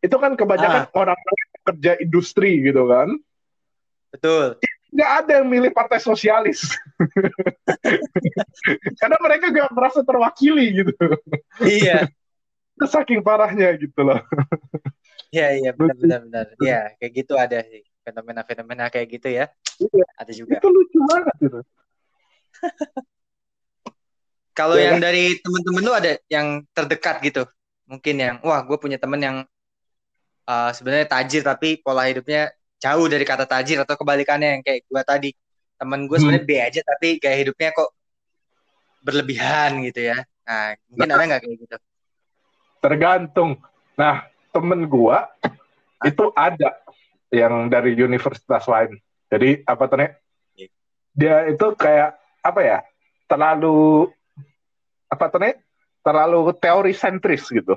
Itu 0.02 0.18
kan 0.18 0.34
kebanyakan 0.34 0.90
ah. 0.90 0.98
orang 0.98 1.18
kerja 1.62 2.00
industri 2.02 2.64
gitu 2.64 2.88
kan. 2.88 3.14
Betul 4.12 4.58
nggak 4.92 5.12
ada 5.24 5.32
yang 5.40 5.48
milih 5.48 5.72
partai 5.72 5.96
sosialis 6.04 6.68
karena 9.00 9.16
mereka 9.24 9.48
nggak 9.48 9.72
merasa 9.72 10.04
terwakili 10.04 10.84
gitu 10.84 10.92
iya 11.64 12.12
saking 12.92 13.24
parahnya 13.24 13.72
gitu 13.80 14.04
loh 14.04 14.20
iya 15.32 15.56
iya 15.56 15.72
benar 15.72 15.96
benar 15.96 16.20
benar 16.28 16.46
iya 16.60 16.92
kayak 17.00 17.24
gitu 17.24 17.40
ada 17.40 17.64
sih 17.64 17.80
fenomena-fenomena 18.02 18.90
kayak 18.90 19.08
gitu 19.18 19.28
ya. 19.30 19.46
Iya. 19.78 20.06
Ada 20.18 20.32
juga. 20.34 20.58
Itu 20.58 20.68
lucu 20.68 20.98
banget 21.06 21.36
itu. 21.40 21.60
Kalau 24.52 24.76
ya, 24.76 24.92
yang 24.92 25.00
kan? 25.00 25.08
dari 25.08 25.40
temen-temen 25.40 25.82
lu 25.82 25.92
ada 25.96 26.12
yang 26.28 26.60
terdekat 26.76 27.24
gitu, 27.24 27.42
mungkin 27.88 28.14
yang 28.20 28.36
wah 28.44 28.60
gue 28.60 28.76
punya 28.76 29.00
temen 29.00 29.20
yang 29.20 29.36
uh, 30.46 30.70
sebenarnya 30.76 31.08
tajir 31.08 31.40
tapi 31.40 31.80
pola 31.80 32.04
hidupnya 32.08 32.52
jauh 32.82 33.06
dari 33.06 33.22
kata 33.22 33.46
tajir 33.46 33.80
atau 33.80 33.94
kebalikannya 33.94 34.58
yang 34.58 34.62
kayak 34.66 34.84
gue 34.84 35.02
tadi 35.06 35.30
temen 35.78 36.06
gue 36.06 36.16
sebenarnya 36.18 36.44
hmm. 36.44 36.50
B 36.50 36.60
aja 36.62 36.80
tapi 36.82 37.08
gaya 37.18 37.36
hidupnya 37.38 37.70
kok 37.74 37.90
berlebihan 39.02 39.82
gitu 39.86 40.00
ya. 40.14 40.22
Nah 40.46 40.78
mungkin 40.90 41.08
nah, 41.10 41.16
ada 41.18 41.24
nggak 41.26 41.42
kayak 41.42 41.56
gitu? 41.58 41.76
Tergantung. 42.78 43.50
Nah 43.98 44.26
temen 44.54 44.86
gue 44.86 45.18
itu 46.06 46.24
ada 46.34 46.70
yang 47.32 47.66
dari 47.70 47.96
universitas 47.98 48.66
lain. 48.66 48.98
Jadi 49.32 49.64
apa 49.64 49.84
tuh 49.88 49.98
iya. 50.54 50.68
Dia 51.16 51.36
itu 51.50 51.66
kayak 51.74 52.20
apa 52.44 52.60
ya? 52.62 52.78
Terlalu 53.26 54.12
apa 55.12 55.28
tuh 55.28 55.44
nih 55.44 55.54
terlalu 56.00 56.56
teori 56.56 56.96
sentris 56.96 57.44
gitu. 57.52 57.76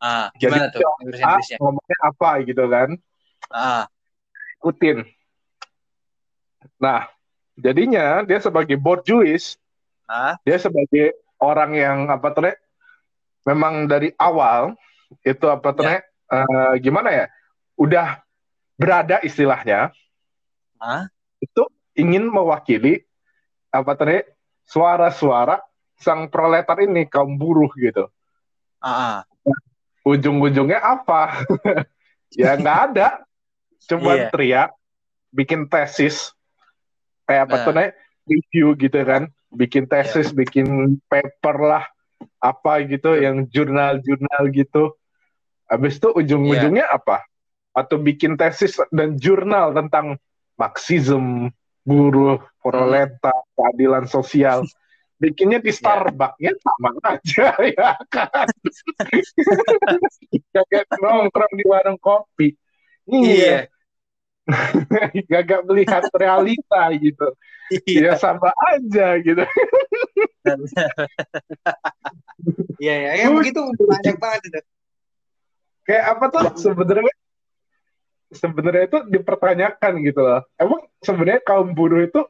Ah, 0.00 0.32
gimana 0.36 0.72
Jadi, 0.72 0.80
tuh 0.80 1.60
ngomongnya 1.60 1.98
apa 2.00 2.30
gitu 2.44 2.64
kan? 2.66 2.88
Ah. 3.52 3.84
Ikutin. 4.60 5.04
Nah, 6.80 7.08
jadinya 7.56 8.24
dia 8.24 8.40
sebagai 8.40 8.80
borjuis, 8.80 9.60
ah. 10.08 10.40
dia 10.42 10.56
sebagai 10.56 11.14
orang 11.40 11.76
yang 11.76 11.98
apa 12.08 12.32
tuh 12.32 12.48
nih? 12.48 12.56
Memang 13.44 13.84
dari 13.84 14.08
awal 14.16 14.72
itu 15.20 15.46
apa 15.52 15.68
tuh 15.76 15.84
ya. 15.84 16.00
uh, 16.32 16.72
gimana 16.80 17.12
ya? 17.12 17.26
Udah 17.76 18.24
berada 18.80 19.20
istilahnya. 19.20 19.92
Ah. 20.80 21.06
Itu 21.38 21.68
ingin 21.94 22.28
mewakili 22.28 23.04
apa 23.68 23.94
tuh 23.94 24.08
nih? 24.10 24.24
Suara-suara 24.64 25.60
sang 25.98 26.28
proletar 26.28 26.78
ini 26.82 27.06
kaum 27.06 27.38
buruh 27.38 27.70
gitu. 27.78 28.10
Ah. 28.82 29.24
Ujung-ujungnya 30.04 30.80
apa? 30.84 31.44
ya 32.40 32.58
nggak 32.58 32.78
ada. 32.92 33.08
Cuma 33.88 34.16
yeah. 34.16 34.30
teriak, 34.32 34.70
bikin 35.32 35.68
tesis, 35.68 36.32
kayak 37.28 37.48
apa 37.48 37.56
nah. 37.56 37.64
tuh 37.64 37.72
nih 37.76 37.90
review 38.24 38.66
gitu 38.76 38.98
kan, 39.04 39.22
bikin 39.52 39.84
tesis, 39.88 40.32
yeah. 40.32 40.36
bikin 40.44 40.66
paper 41.08 41.56
lah, 41.60 41.84
apa 42.40 42.84
gitu, 42.88 43.16
yeah. 43.16 43.28
yang 43.32 43.48
jurnal-jurnal 43.48 44.42
gitu. 44.52 44.96
Habis 45.68 46.00
itu 46.00 46.08
ujung-ujungnya 46.12 46.88
yeah. 46.88 46.96
apa? 46.96 47.24
Atau 47.76 48.00
bikin 48.00 48.36
tesis 48.36 48.76
dan 48.92 49.16
jurnal 49.16 49.72
tentang 49.72 50.16
Marxism, 50.54 51.50
buruh, 51.82 52.40
proletar, 52.62 53.34
keadilan 53.58 54.06
sosial 54.06 54.64
bikinnya 55.24 55.58
di 55.64 55.72
iya. 55.72 55.78
Starbucks 55.80 56.36
ya 56.36 56.52
sama 56.60 56.90
aja 57.00 57.48
ya 57.80 57.90
kan? 58.12 58.48
Gagak 60.52 60.84
nongkrong 61.00 61.52
di 61.56 61.64
warung 61.64 61.96
kopi. 61.96 62.52
Iya. 63.08 63.72
Gagak 65.32 65.64
melihat 65.64 66.04
realita 66.12 66.92
gitu. 67.00 67.32
Iya. 67.88 68.12
ya 68.12 68.20
sama 68.20 68.52
aja 68.68 69.16
gitu. 69.24 69.40
Iya 72.76 72.94
ya 73.00 73.12
ya 73.24 73.26
begitu 73.32 73.64
banyak 73.64 74.20
banget 74.20 74.40
itu. 74.52 74.60
Kayak 75.88 76.04
apa 76.12 76.24
tuh 76.28 76.42
sebenarnya 76.60 77.14
sebenarnya 78.28 78.84
itu 78.84 78.98
dipertanyakan 79.08 79.92
gitu 80.04 80.20
loh. 80.20 80.44
Emang 80.60 80.84
sebenarnya 81.00 81.40
kaum 81.40 81.72
buruh 81.72 82.04
itu 82.04 82.20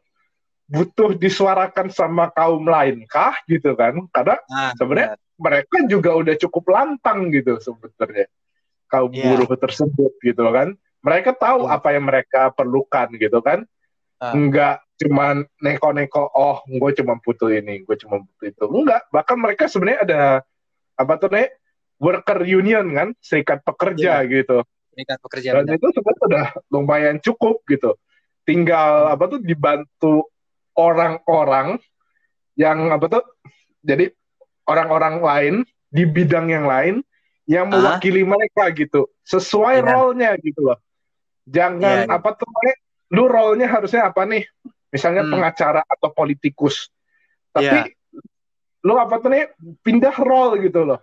butuh 0.65 1.13
disuarakan 1.21 1.93
sama 1.93 2.33
kaum 2.33 2.65
lain 2.65 3.05
kah 3.05 3.37
gitu 3.45 3.77
kan 3.77 4.01
karena 4.09 4.37
nah, 4.49 4.73
sebenarnya 4.81 5.13
mereka 5.37 5.77
juga 5.85 6.11
udah 6.17 6.35
cukup 6.41 6.65
lantang 6.73 7.29
gitu 7.29 7.61
sebenarnya 7.61 8.27
kaum 8.89 9.13
yeah. 9.13 9.37
buruh 9.37 9.59
tersebut 9.59 10.13
gitu 10.25 10.45
kan 10.49 10.73
mereka 11.05 11.37
tahu 11.37 11.69
yeah. 11.69 11.77
apa 11.77 11.89
yang 11.93 12.05
mereka 12.09 12.49
perlukan 12.57 13.13
gitu 13.21 13.45
kan 13.45 13.69
uh. 14.25 14.33
enggak 14.33 14.81
cuma 14.95 15.43
neko-neko 15.59 16.31
oh 16.33 16.63
gue 16.65 16.91
cuma 17.03 17.19
butuh 17.19 17.51
ini 17.51 17.83
gue 17.83 17.97
cuma 18.01 18.23
butuh 18.23 18.47
itu 18.47 18.65
enggak 18.71 19.03
bahkan 19.11 19.37
mereka 19.37 19.67
sebenarnya 19.67 20.01
ada 20.07 20.23
apa 20.95 21.13
tuh 21.19 21.29
nih 21.35 21.51
worker 21.99 22.41
union 22.47 22.87
kan 22.95 23.09
serikat 23.19 23.61
pekerja 23.67 24.23
yeah. 24.23 24.31
gitu 24.31 24.63
serikat 24.95 25.19
pekerja 25.21 25.49
dan 25.61 25.67
benar. 25.67 25.77
itu 25.77 25.87
sebenarnya 25.93 26.25
udah 26.31 26.47
lumayan 26.71 27.17
cukup 27.19 27.61
gitu 27.67 27.99
tinggal 28.47 29.11
apa 29.11 29.25
tuh 29.35 29.41
dibantu 29.43 30.31
orang-orang 30.75 31.79
yang 32.59 32.91
apa 32.91 33.07
tuh? 33.11 33.25
Jadi 33.85 34.11
orang-orang 34.67 35.15
lain 35.21 35.55
di 35.91 36.03
bidang 36.07 36.51
yang 36.51 36.67
lain 36.67 36.95
yang 37.45 37.69
mewakili 37.69 38.25
uh 38.25 38.35
mereka 38.35 38.73
gitu. 38.73 39.11
Sesuai 39.23 39.81
yeah. 39.81 39.87
role-nya 39.87 40.31
gitu 40.41 40.61
loh. 40.65 40.79
Jangan 41.45 42.09
yeah, 42.09 42.17
apa 42.17 42.35
tuh 42.35 42.49
lu 43.13 43.29
role-nya 43.29 43.69
harusnya 43.69 44.09
apa 44.09 44.25
nih? 44.25 44.49
Misalnya 44.89 45.27
hmm. 45.27 45.33
pengacara 45.33 45.83
atau 45.85 46.09
politikus. 46.15 46.89
Tapi 47.53 47.93
yeah. 47.93 48.83
lu 48.83 48.97
apa 48.97 49.21
tuh 49.21 49.31
nih 49.31 49.53
pindah 49.85 50.17
role 50.25 50.59
gitu 50.65 50.89
loh. 50.89 51.01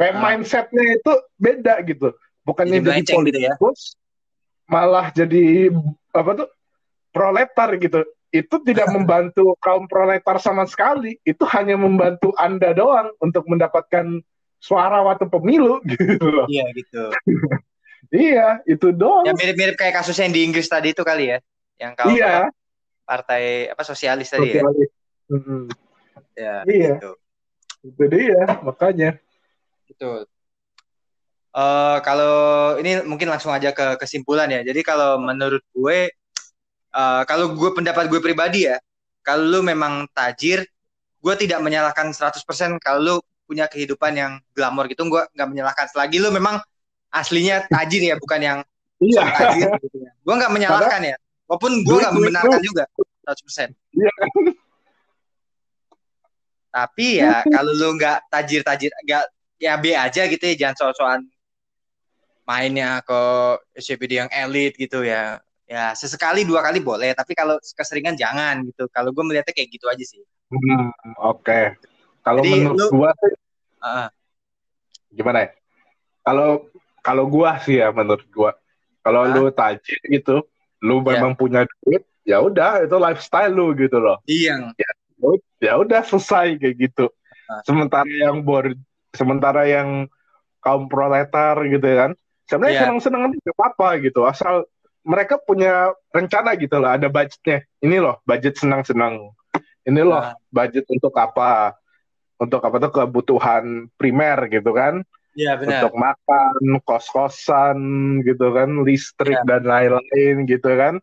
Kayak 0.00 0.16
uh. 0.16 0.20
mindsetnya 0.24 0.84
itu 0.96 1.12
beda 1.36 1.74
gitu. 1.84 2.16
Bukannya 2.42 2.82
jadi, 2.82 3.04
jadi 3.04 3.14
politikus 3.14 3.94
gitu 3.94 3.94
ya? 3.94 4.70
malah 4.72 5.06
jadi 5.12 5.70
apa 6.16 6.30
tuh? 6.42 6.48
Proletar 7.12 7.76
gitu 7.76 8.08
itu 8.32 8.56
tidak 8.64 8.88
membantu 8.88 9.52
kaum 9.60 9.84
proletar 9.84 10.40
sama 10.40 10.64
sekali. 10.64 11.20
Itu 11.22 11.44
hanya 11.52 11.76
membantu 11.76 12.32
Anda 12.40 12.72
doang 12.72 13.12
untuk 13.20 13.44
mendapatkan 13.44 14.24
suara 14.56 15.04
waktu 15.04 15.28
pemilu 15.28 15.84
gitu 15.92 16.26
loh. 16.32 16.48
Iya 16.48 16.66
gitu. 16.72 17.04
iya, 18.08 18.48
itu 18.64 18.88
doang. 18.96 19.28
Ya 19.28 19.36
mirip-mirip 19.36 19.76
kayak 19.76 20.00
kasus 20.00 20.16
yang 20.16 20.32
di 20.32 20.48
Inggris 20.48 20.66
tadi 20.66 20.96
itu 20.96 21.04
kali 21.04 21.36
ya. 21.36 21.38
Yang 21.76 21.92
kaum 22.00 22.16
iya. 22.16 22.48
partai 23.04 23.68
apa 23.68 23.82
sosialis 23.84 24.32
tadi 24.32 24.56
ya? 24.56 24.64
sosialis. 24.64 24.88
ya. 24.88 24.90
Hmm. 25.32 25.64
Ya, 26.32 26.54
iya. 26.64 26.96
Gitu. 26.96 27.12
Itu 27.84 28.04
dia, 28.08 28.42
makanya. 28.64 29.10
Itu. 29.92 30.24
Uh, 31.52 32.00
kalau 32.00 32.32
ini 32.80 33.04
mungkin 33.04 33.28
langsung 33.28 33.52
aja 33.52 33.76
ke 33.76 34.00
kesimpulan 34.00 34.48
ya. 34.48 34.64
Jadi 34.64 34.80
kalau 34.80 35.20
menurut 35.20 35.60
gue 35.76 36.08
uh, 36.92 37.22
kalau 37.24 37.56
gue 37.56 37.70
pendapat 37.72 38.06
gue 38.06 38.20
pribadi 38.20 38.68
ya, 38.68 38.78
kalau 39.24 39.48
lu 39.48 39.60
memang 39.64 40.06
tajir, 40.12 40.64
gue 41.22 41.34
tidak 41.40 41.60
menyalahkan 41.64 42.12
100% 42.12 42.44
kalau 42.78 43.00
lu 43.00 43.14
punya 43.48 43.66
kehidupan 43.66 44.12
yang 44.16 44.32
glamor 44.54 44.88
gitu, 44.88 45.04
gue 45.08 45.22
nggak 45.34 45.48
menyalahkan. 45.48 45.86
Selagi 45.90 46.22
lu 46.22 46.30
memang 46.32 46.60
aslinya 47.12 47.66
tajir 47.68 48.02
ya, 48.04 48.16
bukan 48.16 48.40
yang 48.40 48.58
iya. 49.02 49.22
tajir 49.28 49.68
gitu 49.82 49.96
ya. 50.00 50.10
Gue 50.22 50.34
nggak 50.36 50.52
menyalahkan 50.52 51.00
ya, 51.02 51.16
walaupun 51.48 51.72
gue 51.82 51.96
nggak 51.98 52.14
membenarkan 52.14 52.60
juga 52.62 52.84
100%. 53.26 53.72
Iya. 53.92 54.12
Tapi 56.72 57.20
ya 57.20 57.44
kalau 57.44 57.72
lu 57.76 57.88
nggak 58.00 58.32
tajir-tajir, 58.32 58.90
nggak 59.04 59.24
ya 59.60 59.76
B 59.76 59.92
aja 59.92 60.24
gitu 60.24 60.40
ya, 60.40 60.54
jangan 60.56 60.76
soal-soal 60.80 61.20
mainnya 62.42 62.98
ke 63.06 63.20
SCPD 63.78 64.18
yang 64.18 64.30
elit 64.32 64.74
gitu 64.74 65.06
ya 65.06 65.38
ya 65.72 65.96
sesekali 65.96 66.44
dua 66.44 66.60
kali 66.60 66.84
boleh 66.84 67.16
tapi 67.16 67.32
kalau 67.32 67.56
keseringan 67.56 68.12
jangan 68.12 68.60
gitu. 68.68 68.84
Kalau 68.92 69.08
gue 69.16 69.24
melihatnya 69.24 69.56
kayak 69.56 69.70
gitu 69.72 69.88
aja 69.88 70.04
sih. 70.04 70.20
Hmm, 70.52 70.92
oke. 71.24 71.40
Okay. 71.48 71.64
kalau 72.22 72.44
menurut 72.44 72.86
gue 72.92 73.10
sih 73.18 73.32
uh, 73.80 74.08
gimana 75.16 75.48
ya? 75.48 75.50
Kalau 76.22 76.68
kalau 77.00 77.24
gue 77.26 77.50
sih 77.64 77.80
ya 77.80 77.88
menurut 77.90 78.28
gue 78.28 78.52
kalau 79.00 79.26
uh, 79.26 79.32
lu 79.32 79.44
tajir 79.50 79.98
gitu 80.06 80.44
lu 80.84 81.00
yeah. 81.02 81.18
memang 81.18 81.32
punya 81.34 81.64
duit 81.82 82.04
ya 82.22 82.38
udah 82.38 82.84
itu 82.84 82.96
lifestyle 83.00 83.50
lu 83.56 83.72
gitu 83.72 83.96
loh. 83.96 84.20
Iya. 84.28 84.76
Ya, 84.76 84.90
ya 85.58 85.72
udah 85.80 86.04
selesai 86.04 86.60
kayak 86.60 86.76
gitu. 86.76 87.08
Uh. 87.48 87.62
sementara 87.64 88.06
yang 88.06 88.44
bor 88.44 88.70
sementara 89.16 89.66
yang 89.66 90.06
kaum 90.62 90.86
proletar 90.86 91.58
gitu 91.66 91.82
ya 91.82 92.06
kan 92.06 92.12
sebenarnya 92.46 92.74
yeah. 92.76 92.82
senang-senang 92.86 93.22
aja 93.32 93.50
apa-apa 93.56 93.88
gitu. 94.04 94.20
Asal 94.28 94.68
mereka 95.02 95.38
punya 95.38 95.90
rencana 96.14 96.54
gitu 96.58 96.78
loh, 96.78 96.90
ada 96.94 97.10
budgetnya. 97.10 97.66
Ini 97.82 97.96
loh, 97.98 98.22
budget 98.22 98.58
senang-senang. 98.58 99.34
Ini 99.82 100.02
loh, 100.02 100.22
nah. 100.22 100.38
budget 100.50 100.86
untuk 100.86 101.14
apa? 101.18 101.74
Untuk 102.38 102.62
apa 102.62 102.76
tuh 102.82 102.90
kebutuhan 102.90 103.90
primer 103.98 104.50
gitu 104.50 104.70
kan? 104.74 105.02
Iya 105.34 105.58
benar. 105.58 105.86
Untuk 105.86 105.94
makan, 105.98 106.54
kos-kosan 106.86 107.78
gitu 108.22 108.54
kan, 108.54 108.70
listrik 108.86 109.38
ya. 109.42 109.46
dan 109.46 109.62
lain-lain 109.66 110.46
gitu 110.46 110.70
kan? 110.70 110.94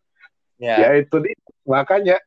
Ya, 0.59 0.75
ya 0.79 0.89
itu 1.03 1.15
nih. 1.19 1.35
Makanya 1.67 2.17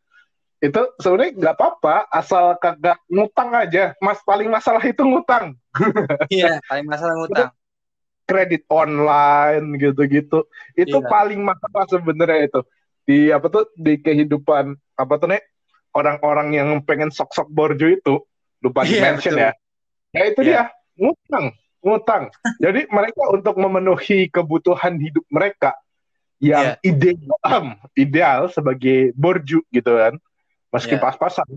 itu 0.62 0.80
sebenarnya 1.02 1.32
nggak 1.36 1.54
apa-apa 1.58 1.96
asal 2.12 2.54
kagak 2.60 3.00
ngutang 3.08 3.50
aja. 3.56 3.96
Mas 3.98 4.20
paling 4.22 4.48
masalah 4.48 4.82
itu 4.84 5.02
ngutang. 5.04 5.56
Iya, 6.28 6.60
paling 6.68 6.86
masalah 6.86 7.14
ngutang. 7.16 7.50
Kredit 8.32 8.64
online 8.72 9.76
gitu-gitu. 9.76 10.48
Itu 10.72 11.04
iya. 11.04 11.08
paling 11.12 11.44
masalah 11.44 11.84
sebenarnya 11.84 12.48
itu 12.48 12.60
di 13.04 13.28
apa 13.28 13.52
tuh 13.52 13.68
di 13.76 14.00
kehidupan 14.00 14.72
apa 14.96 15.14
tuh 15.20 15.28
nih 15.36 15.42
orang-orang 15.92 16.56
yang 16.56 16.68
pengen 16.80 17.12
sok-sok 17.12 17.52
borjo 17.52 17.92
itu 17.92 18.24
lupa 18.64 18.88
di 18.88 18.96
yeah, 18.96 19.04
mention 19.04 19.34
ya. 19.36 19.52
Ya 20.16 20.24
itu 20.32 20.40
yeah. 20.40 20.48
dia 20.48 20.62
ngutang, 20.96 21.46
ngutang. 21.84 22.22
Jadi 22.56 22.88
mereka 22.88 23.22
untuk 23.28 23.60
memenuhi 23.60 24.32
kebutuhan 24.32 24.96
hidup 24.96 25.24
mereka 25.28 25.76
yang 26.40 26.78
yeah. 26.80 26.88
ideal, 26.88 27.76
ideal 27.98 28.40
sebagai 28.48 29.12
borju 29.12 29.60
gitu 29.68 29.92
kan. 29.92 30.16
Meski 30.72 30.96
yeah. 30.96 31.02
pas-pasan, 31.04 31.48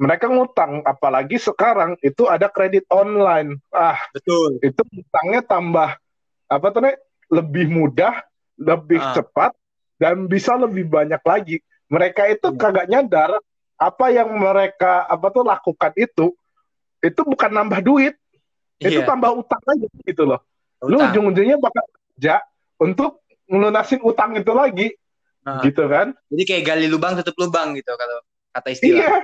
mereka 0.00 0.26
ngutang 0.26 0.80
apalagi 0.88 1.36
sekarang 1.36 2.00
itu 2.00 2.24
ada 2.26 2.48
kredit 2.48 2.88
online. 2.88 3.60
Ah, 3.70 3.98
betul. 4.14 4.58
Itu 4.64 4.82
ngutangnya 4.88 5.42
tambah 5.44 6.00
apa 6.54 6.70
tuh 6.70 6.86
nih 6.86 6.96
lebih 7.34 7.66
mudah, 7.66 8.22
lebih 8.60 9.02
ah. 9.02 9.14
cepat 9.18 9.50
dan 9.98 10.30
bisa 10.30 10.54
lebih 10.54 10.86
banyak 10.86 11.22
lagi. 11.26 11.58
Mereka 11.90 12.30
itu 12.30 12.54
hmm. 12.54 12.58
kagak 12.58 12.86
nyadar 12.86 13.38
apa 13.74 14.06
yang 14.14 14.30
mereka 14.38 15.02
apa 15.10 15.26
tuh 15.34 15.42
lakukan 15.42 15.92
itu 15.98 16.30
itu 17.04 17.20
bukan 17.20 17.50
nambah 17.52 17.84
duit, 17.84 18.16
yeah. 18.80 18.88
itu 18.88 19.00
tambah 19.04 19.28
utang 19.36 19.60
aja 19.60 19.86
gitu 20.08 20.24
loh. 20.24 20.40
Utang. 20.80 20.88
Lu 20.88 20.96
ujung-ujungnya 21.04 21.60
bakal 21.60 21.84
kerja 21.84 22.40
untuk 22.80 23.20
melunasin 23.44 24.00
utang 24.00 24.32
itu 24.40 24.52
lagi, 24.56 24.88
nah. 25.44 25.60
gitu 25.60 25.84
kan? 25.84 26.16
Jadi 26.32 26.42
kayak 26.48 26.64
gali 26.64 26.86
lubang 26.88 27.20
tutup 27.20 27.36
lubang 27.36 27.76
gitu 27.76 27.92
kalau 27.92 28.24
kata 28.56 28.68
istilah. 28.72 29.04
Iya, 29.04 29.14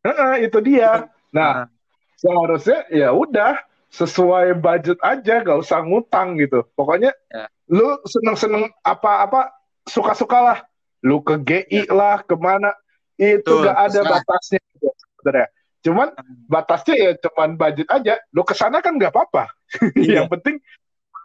nah, 0.00 0.36
itu 0.40 0.58
dia. 0.64 1.12
Nah, 1.28 1.68
nah, 1.68 1.68
seharusnya 2.16 2.88
ya 2.88 3.12
udah 3.12 3.52
sesuai 3.94 4.58
budget 4.58 4.98
aja, 4.98 5.38
gak 5.46 5.58
usah 5.62 5.86
ngutang 5.86 6.34
gitu. 6.42 6.66
Pokoknya 6.74 7.14
ya. 7.30 7.46
lu 7.70 8.02
seneng-seneng 8.02 8.66
apa-apa 8.82 9.54
suka-sukalah. 9.86 10.66
Lu 11.04 11.22
ke 11.22 11.38
GI 11.38 11.86
ya. 11.86 11.94
lah, 11.94 12.18
ke 12.26 12.34
mana 12.34 12.74
itu 13.14 13.46
Tuh, 13.46 13.62
gak 13.62 13.78
ada 13.78 14.00
batasnya 14.02 14.58
gitu, 14.74 14.88
sebenarnya. 14.98 15.48
Cuman 15.84 16.08
hmm. 16.16 16.48
batasnya 16.48 16.94
ya 16.96 17.10
cuman 17.20 17.60
budget 17.60 17.88
aja. 17.92 18.14
Lu 18.32 18.42
ke 18.42 18.56
sana 18.56 18.80
kan 18.80 18.98
nggak 18.98 19.12
apa-apa. 19.14 19.52
Iya. 20.00 20.22
yang 20.22 20.28
penting 20.30 20.62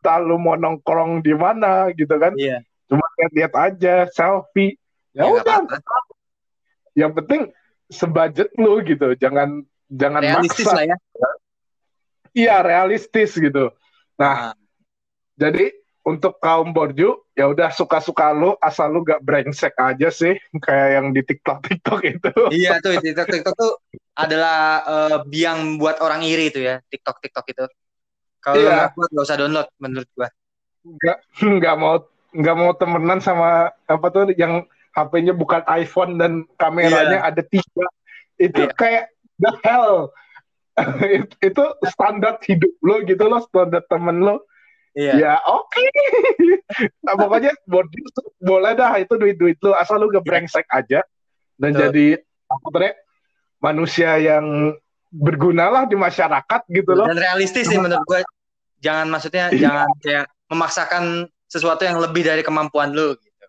tak 0.04 0.26
lu 0.26 0.36
mau 0.42 0.60
nongkrong 0.60 1.24
di 1.24 1.34
mana 1.34 1.90
gitu 1.96 2.12
kan. 2.20 2.36
Iya. 2.36 2.62
Cuma 2.92 3.06
lihat-lihat 3.18 3.54
aja, 3.56 3.96
selfie. 4.12 4.78
Ya, 5.16 5.26
ya 5.26 5.34
udah. 5.42 5.58
Yang 6.98 7.12
penting 7.24 7.42
sebudget 7.88 8.50
lu 8.60 8.84
gitu. 8.84 9.16
Jangan 9.16 9.64
jangan 9.90 10.22
realistis 10.22 10.68
maksa. 10.68 10.76
lah 10.76 10.84
ya. 10.86 10.98
Iya, 12.34 12.62
realistis 12.62 13.36
gitu. 13.36 13.74
Nah, 14.20 14.52
nah, 14.52 14.54
jadi 15.40 15.72
untuk 16.10 16.42
kaum 16.42 16.74
borju 16.74 17.22
ya 17.38 17.46
udah 17.46 17.70
suka-suka 17.70 18.34
lu 18.34 18.58
asal 18.64 18.90
lu 18.90 19.06
gak 19.06 19.22
brengsek 19.22 19.78
aja 19.78 20.10
sih 20.10 20.34
kayak 20.66 20.90
yang 21.00 21.08
di 21.14 21.22
TikTok 21.22 21.60
TikTok 21.64 22.00
itu. 22.04 22.34
Iya 22.50 22.82
tuh 22.82 22.98
TikTok 22.98 23.28
TikTok 23.30 23.56
tuh 23.56 23.72
adalah 24.18 24.84
uh, 24.84 25.18
biang 25.24 25.78
buat 25.78 26.02
orang 26.02 26.26
iri 26.26 26.50
itu 26.52 26.66
ya 26.66 26.82
TikTok 26.90 27.22
TikTok 27.22 27.46
itu. 27.52 27.66
Kalau 28.40 28.58
iya. 28.58 28.90
lu 28.96 29.06
gak 29.06 29.24
usah 29.28 29.38
download 29.38 29.68
menurut 29.78 30.10
gua. 30.16 30.28
Gak 31.00 31.18
nggak 31.44 31.76
mau 31.78 31.96
nggak 32.30 32.56
mau 32.56 32.72
temenan 32.78 33.20
sama 33.20 33.74
apa 33.90 34.08
tuh 34.14 34.32
yang 34.38 34.64
HP-nya 34.94 35.34
bukan 35.38 35.62
iPhone 35.70 36.18
dan 36.18 36.46
kameranya 36.58 37.22
iya. 37.22 37.30
ada 37.30 37.42
tiga 37.46 37.86
itu 38.40 38.64
iya. 38.66 38.74
kayak 38.74 39.06
the 39.38 39.52
hell 39.62 40.10
itu 41.50 41.64
standar 41.90 42.40
hidup 42.46 42.74
lo 42.84 43.02
gitu 43.04 43.24
loh 43.28 43.42
standar 43.48 43.84
temen 43.88 44.24
lo 44.24 44.46
Iya. 44.98 45.14
Ya 45.16 45.34
oke. 45.46 45.70
Okay. 45.70 45.88
nah, 47.06 47.14
pokoknya 47.14 47.54
boleh 48.42 48.74
dah 48.74 48.98
itu 48.98 49.14
duit-duit 49.16 49.56
lu 49.62 49.72
asal 49.78 50.02
lu 50.02 50.10
gebrengsek 50.10 50.66
aja 50.74 51.06
dan 51.62 51.72
Betul. 51.72 51.82
jadi 51.86 52.08
apa 52.50 52.66
tuh 52.74 52.94
manusia 53.62 54.18
yang 54.18 54.74
berguna 55.14 55.70
lah 55.70 55.84
di 55.86 55.94
masyarakat 55.94 56.62
gitu 56.74 56.92
loh. 56.98 57.06
Dan 57.06 57.22
realistis 57.22 57.70
sih 57.70 57.78
menurut 57.78 58.04
gue. 58.10 58.22
Jangan 58.80 59.12
maksudnya 59.12 59.52
iya. 59.52 59.60
jangan 59.60 59.90
kayak 60.00 60.26
memaksakan 60.50 61.04
sesuatu 61.50 61.84
yang 61.84 62.00
lebih 62.00 62.24
dari 62.24 62.42
kemampuan 62.42 62.96
lu 62.96 63.14
gitu. 63.20 63.46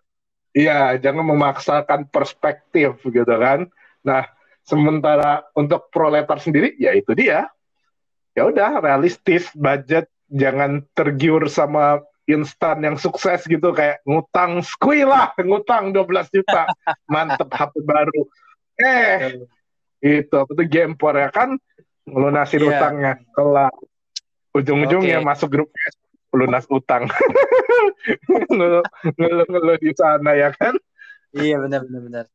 Iya, 0.51 0.99
jangan 0.99 1.23
memaksakan 1.31 2.11
perspektif 2.11 2.99
gitu 3.07 3.35
kan. 3.39 3.71
Nah, 4.03 4.27
sementara 4.71 5.43
untuk 5.51 5.91
proletar 5.91 6.39
sendiri 6.39 6.79
ya 6.79 6.95
itu 6.95 7.11
dia. 7.11 7.51
Ya 8.31 8.47
udah 8.47 8.79
realistis 8.79 9.51
budget 9.51 10.07
jangan 10.31 10.87
tergiur 10.95 11.51
sama 11.51 11.99
instan 12.23 12.79
yang 12.79 12.95
sukses 12.95 13.43
gitu 13.43 13.75
kayak 13.75 13.99
ngutang 14.07 14.63
skui 14.63 15.03
lah 15.03 15.35
ngutang 15.43 15.91
12 15.91 16.31
juta. 16.31 16.71
Mantep 17.11 17.51
HP 17.59 17.83
baru. 17.83 18.21
Eh 18.79 19.43
itu 19.99 20.33
apa 20.39 20.51
tuh 20.55 20.65
Gempor 20.71 21.19
ya 21.19 21.27
kan? 21.27 21.59
Ngelunasin 22.07 22.63
yeah. 22.63 22.71
utangnya 22.71 23.13
kelar. 23.35 23.75
Ujung-ujungnya 24.55 25.19
okay. 25.19 25.27
masuk 25.27 25.49
grup 25.51 25.69
lunas 26.31 26.63
utang. 26.71 27.11
Ngeluh-ngeluh 29.19 29.77
di 29.83 29.91
sana 29.91 30.31
ya 30.39 30.55
kan? 30.55 30.79
Iya 31.35 31.59
benar 31.59 31.83
benar 31.87 32.01
benar 32.07 32.25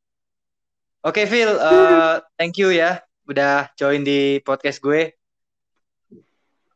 oke 1.06 1.14
okay, 1.14 1.30
Phil 1.30 1.54
uh, 1.54 2.18
thank 2.38 2.58
you 2.58 2.74
ya 2.74 2.98
udah 3.30 3.70
join 3.78 4.02
di 4.02 4.42
podcast 4.42 4.82
gue 4.82 5.14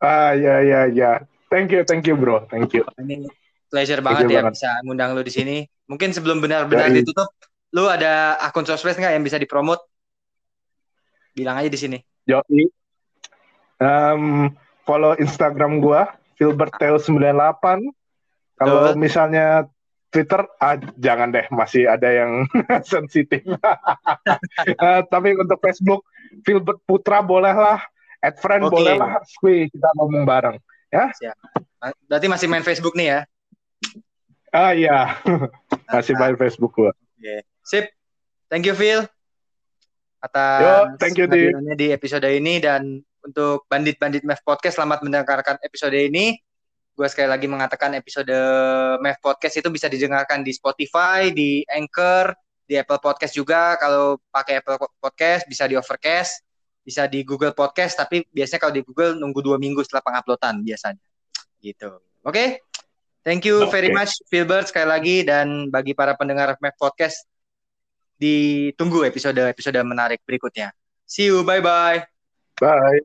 Ah 0.00 0.32
ya 0.32 0.64
ya 0.64 0.80
ya. 0.88 1.20
Thank 1.52 1.76
you, 1.76 1.84
thank 1.84 2.08
you 2.08 2.16
bro, 2.16 2.48
thank 2.48 2.72
you. 2.72 2.88
Ini 2.96 3.28
pleasure 3.68 4.00
banget 4.00 4.32
ya 4.32 4.40
banget. 4.40 4.56
bisa 4.56 4.70
ngundang 4.82 5.12
lu 5.12 5.20
di 5.20 5.32
sini. 5.32 5.56
Mungkin 5.84 6.16
sebelum 6.16 6.40
benar-benar 6.40 6.88
ya, 6.88 7.04
ditutup, 7.04 7.28
lu 7.76 7.84
ada 7.84 8.40
akun 8.40 8.64
sosmed 8.64 8.96
nggak 8.96 9.12
yang 9.12 9.24
bisa 9.26 9.36
dipromot? 9.36 9.76
Bilang 11.36 11.60
aja 11.60 11.68
di 11.68 11.76
sini. 11.76 11.98
Yo, 12.24 12.40
um, 13.76 14.48
follow 14.88 15.12
Instagram 15.20 15.84
gua 15.84 16.16
Filbertel98. 16.40 17.64
Kalau 18.56 18.96
misalnya 18.96 19.68
Twitter, 20.10 20.42
ah, 20.58 20.74
jangan 20.98 21.30
deh, 21.30 21.46
masih 21.54 21.86
ada 21.86 22.10
yang 22.10 22.44
sensitif. 22.92 23.46
uh, 23.46 25.00
tapi 25.12 25.38
untuk 25.38 25.62
Facebook, 25.62 26.02
Filbert 26.42 26.82
Putra 26.82 27.22
boleh 27.22 27.54
lah 27.54 27.78
Add 28.20 28.36
friend 28.36 28.68
okay. 28.68 28.74
boleh 28.76 28.94
lah, 29.00 29.16
Squee, 29.24 29.72
kita 29.72 29.88
ngomong 29.96 30.28
bareng. 30.28 30.60
Ya? 30.92 31.08
Siap. 31.16 31.36
Berarti 32.04 32.26
masih 32.28 32.46
main 32.52 32.60
Facebook 32.60 32.92
nih 32.92 33.08
ya? 33.08 33.20
Ah 34.52 34.76
iya, 34.76 35.16
masih 35.94 36.18
main 36.20 36.36
Facebook 36.36 36.76
gua. 36.76 36.92
Okay. 37.16 37.40
Sip. 37.64 37.86
Thank 38.50 38.66
you 38.66 38.74
Phil 38.74 39.06
atas 40.20 40.60
Yo, 40.60 40.74
thank 41.00 41.16
you, 41.16 41.24
di. 41.24 41.48
di 41.80 41.86
episode 41.96 42.28
ini 42.28 42.60
dan 42.60 43.00
untuk 43.24 43.64
bandit-bandit 43.72 44.20
Mev 44.26 44.42
Podcast 44.44 44.76
selamat 44.76 45.00
mendengarkan 45.00 45.56
episode 45.64 45.96
ini. 45.96 46.36
Gue 47.00 47.08
sekali 47.08 47.32
lagi 47.32 47.48
mengatakan 47.48 47.96
episode 47.96 48.28
Mev 49.00 49.16
Podcast 49.24 49.56
itu 49.56 49.72
bisa 49.72 49.88
didengarkan 49.88 50.44
di 50.44 50.52
Spotify, 50.52 51.32
di 51.32 51.64
Anchor, 51.64 52.36
di 52.68 52.76
Apple 52.76 53.00
Podcast 53.00 53.32
juga. 53.32 53.80
Kalau 53.80 54.20
pakai 54.28 54.60
Apple 54.60 54.76
Podcast 55.00 55.48
bisa 55.48 55.64
di 55.64 55.80
Overcast 55.80 56.44
bisa 56.84 57.08
di 57.08 57.24
Google 57.24 57.56
Podcast. 57.56 57.96
Tapi 57.96 58.28
biasanya 58.28 58.60
kalau 58.60 58.74
di 58.76 58.84
Google 58.84 59.16
nunggu 59.16 59.40
dua 59.40 59.56
minggu 59.56 59.80
setelah 59.80 60.04
penguploadan 60.04 60.60
biasanya. 60.60 61.00
Gitu. 61.64 61.88
Oke? 62.20 62.36
Okay? 62.36 62.48
thank 63.24 63.48
you 63.48 63.64
okay. 63.64 63.80
very 63.80 63.90
much 63.96 64.20
Philbert 64.28 64.68
sekali 64.68 64.92
lagi. 64.92 65.16
Dan 65.24 65.72
bagi 65.72 65.96
para 65.96 66.12
pendengar 66.20 66.60
Mac 66.60 66.76
Podcast 66.76 67.24
ditunggu 68.20 69.08
episode 69.08 69.40
episode 69.40 69.80
menarik 69.80 70.20
berikutnya. 70.28 70.68
See 71.08 71.32
you. 71.32 71.48
Bye 71.48 71.64
bye 71.64 72.04
bye 72.60 73.00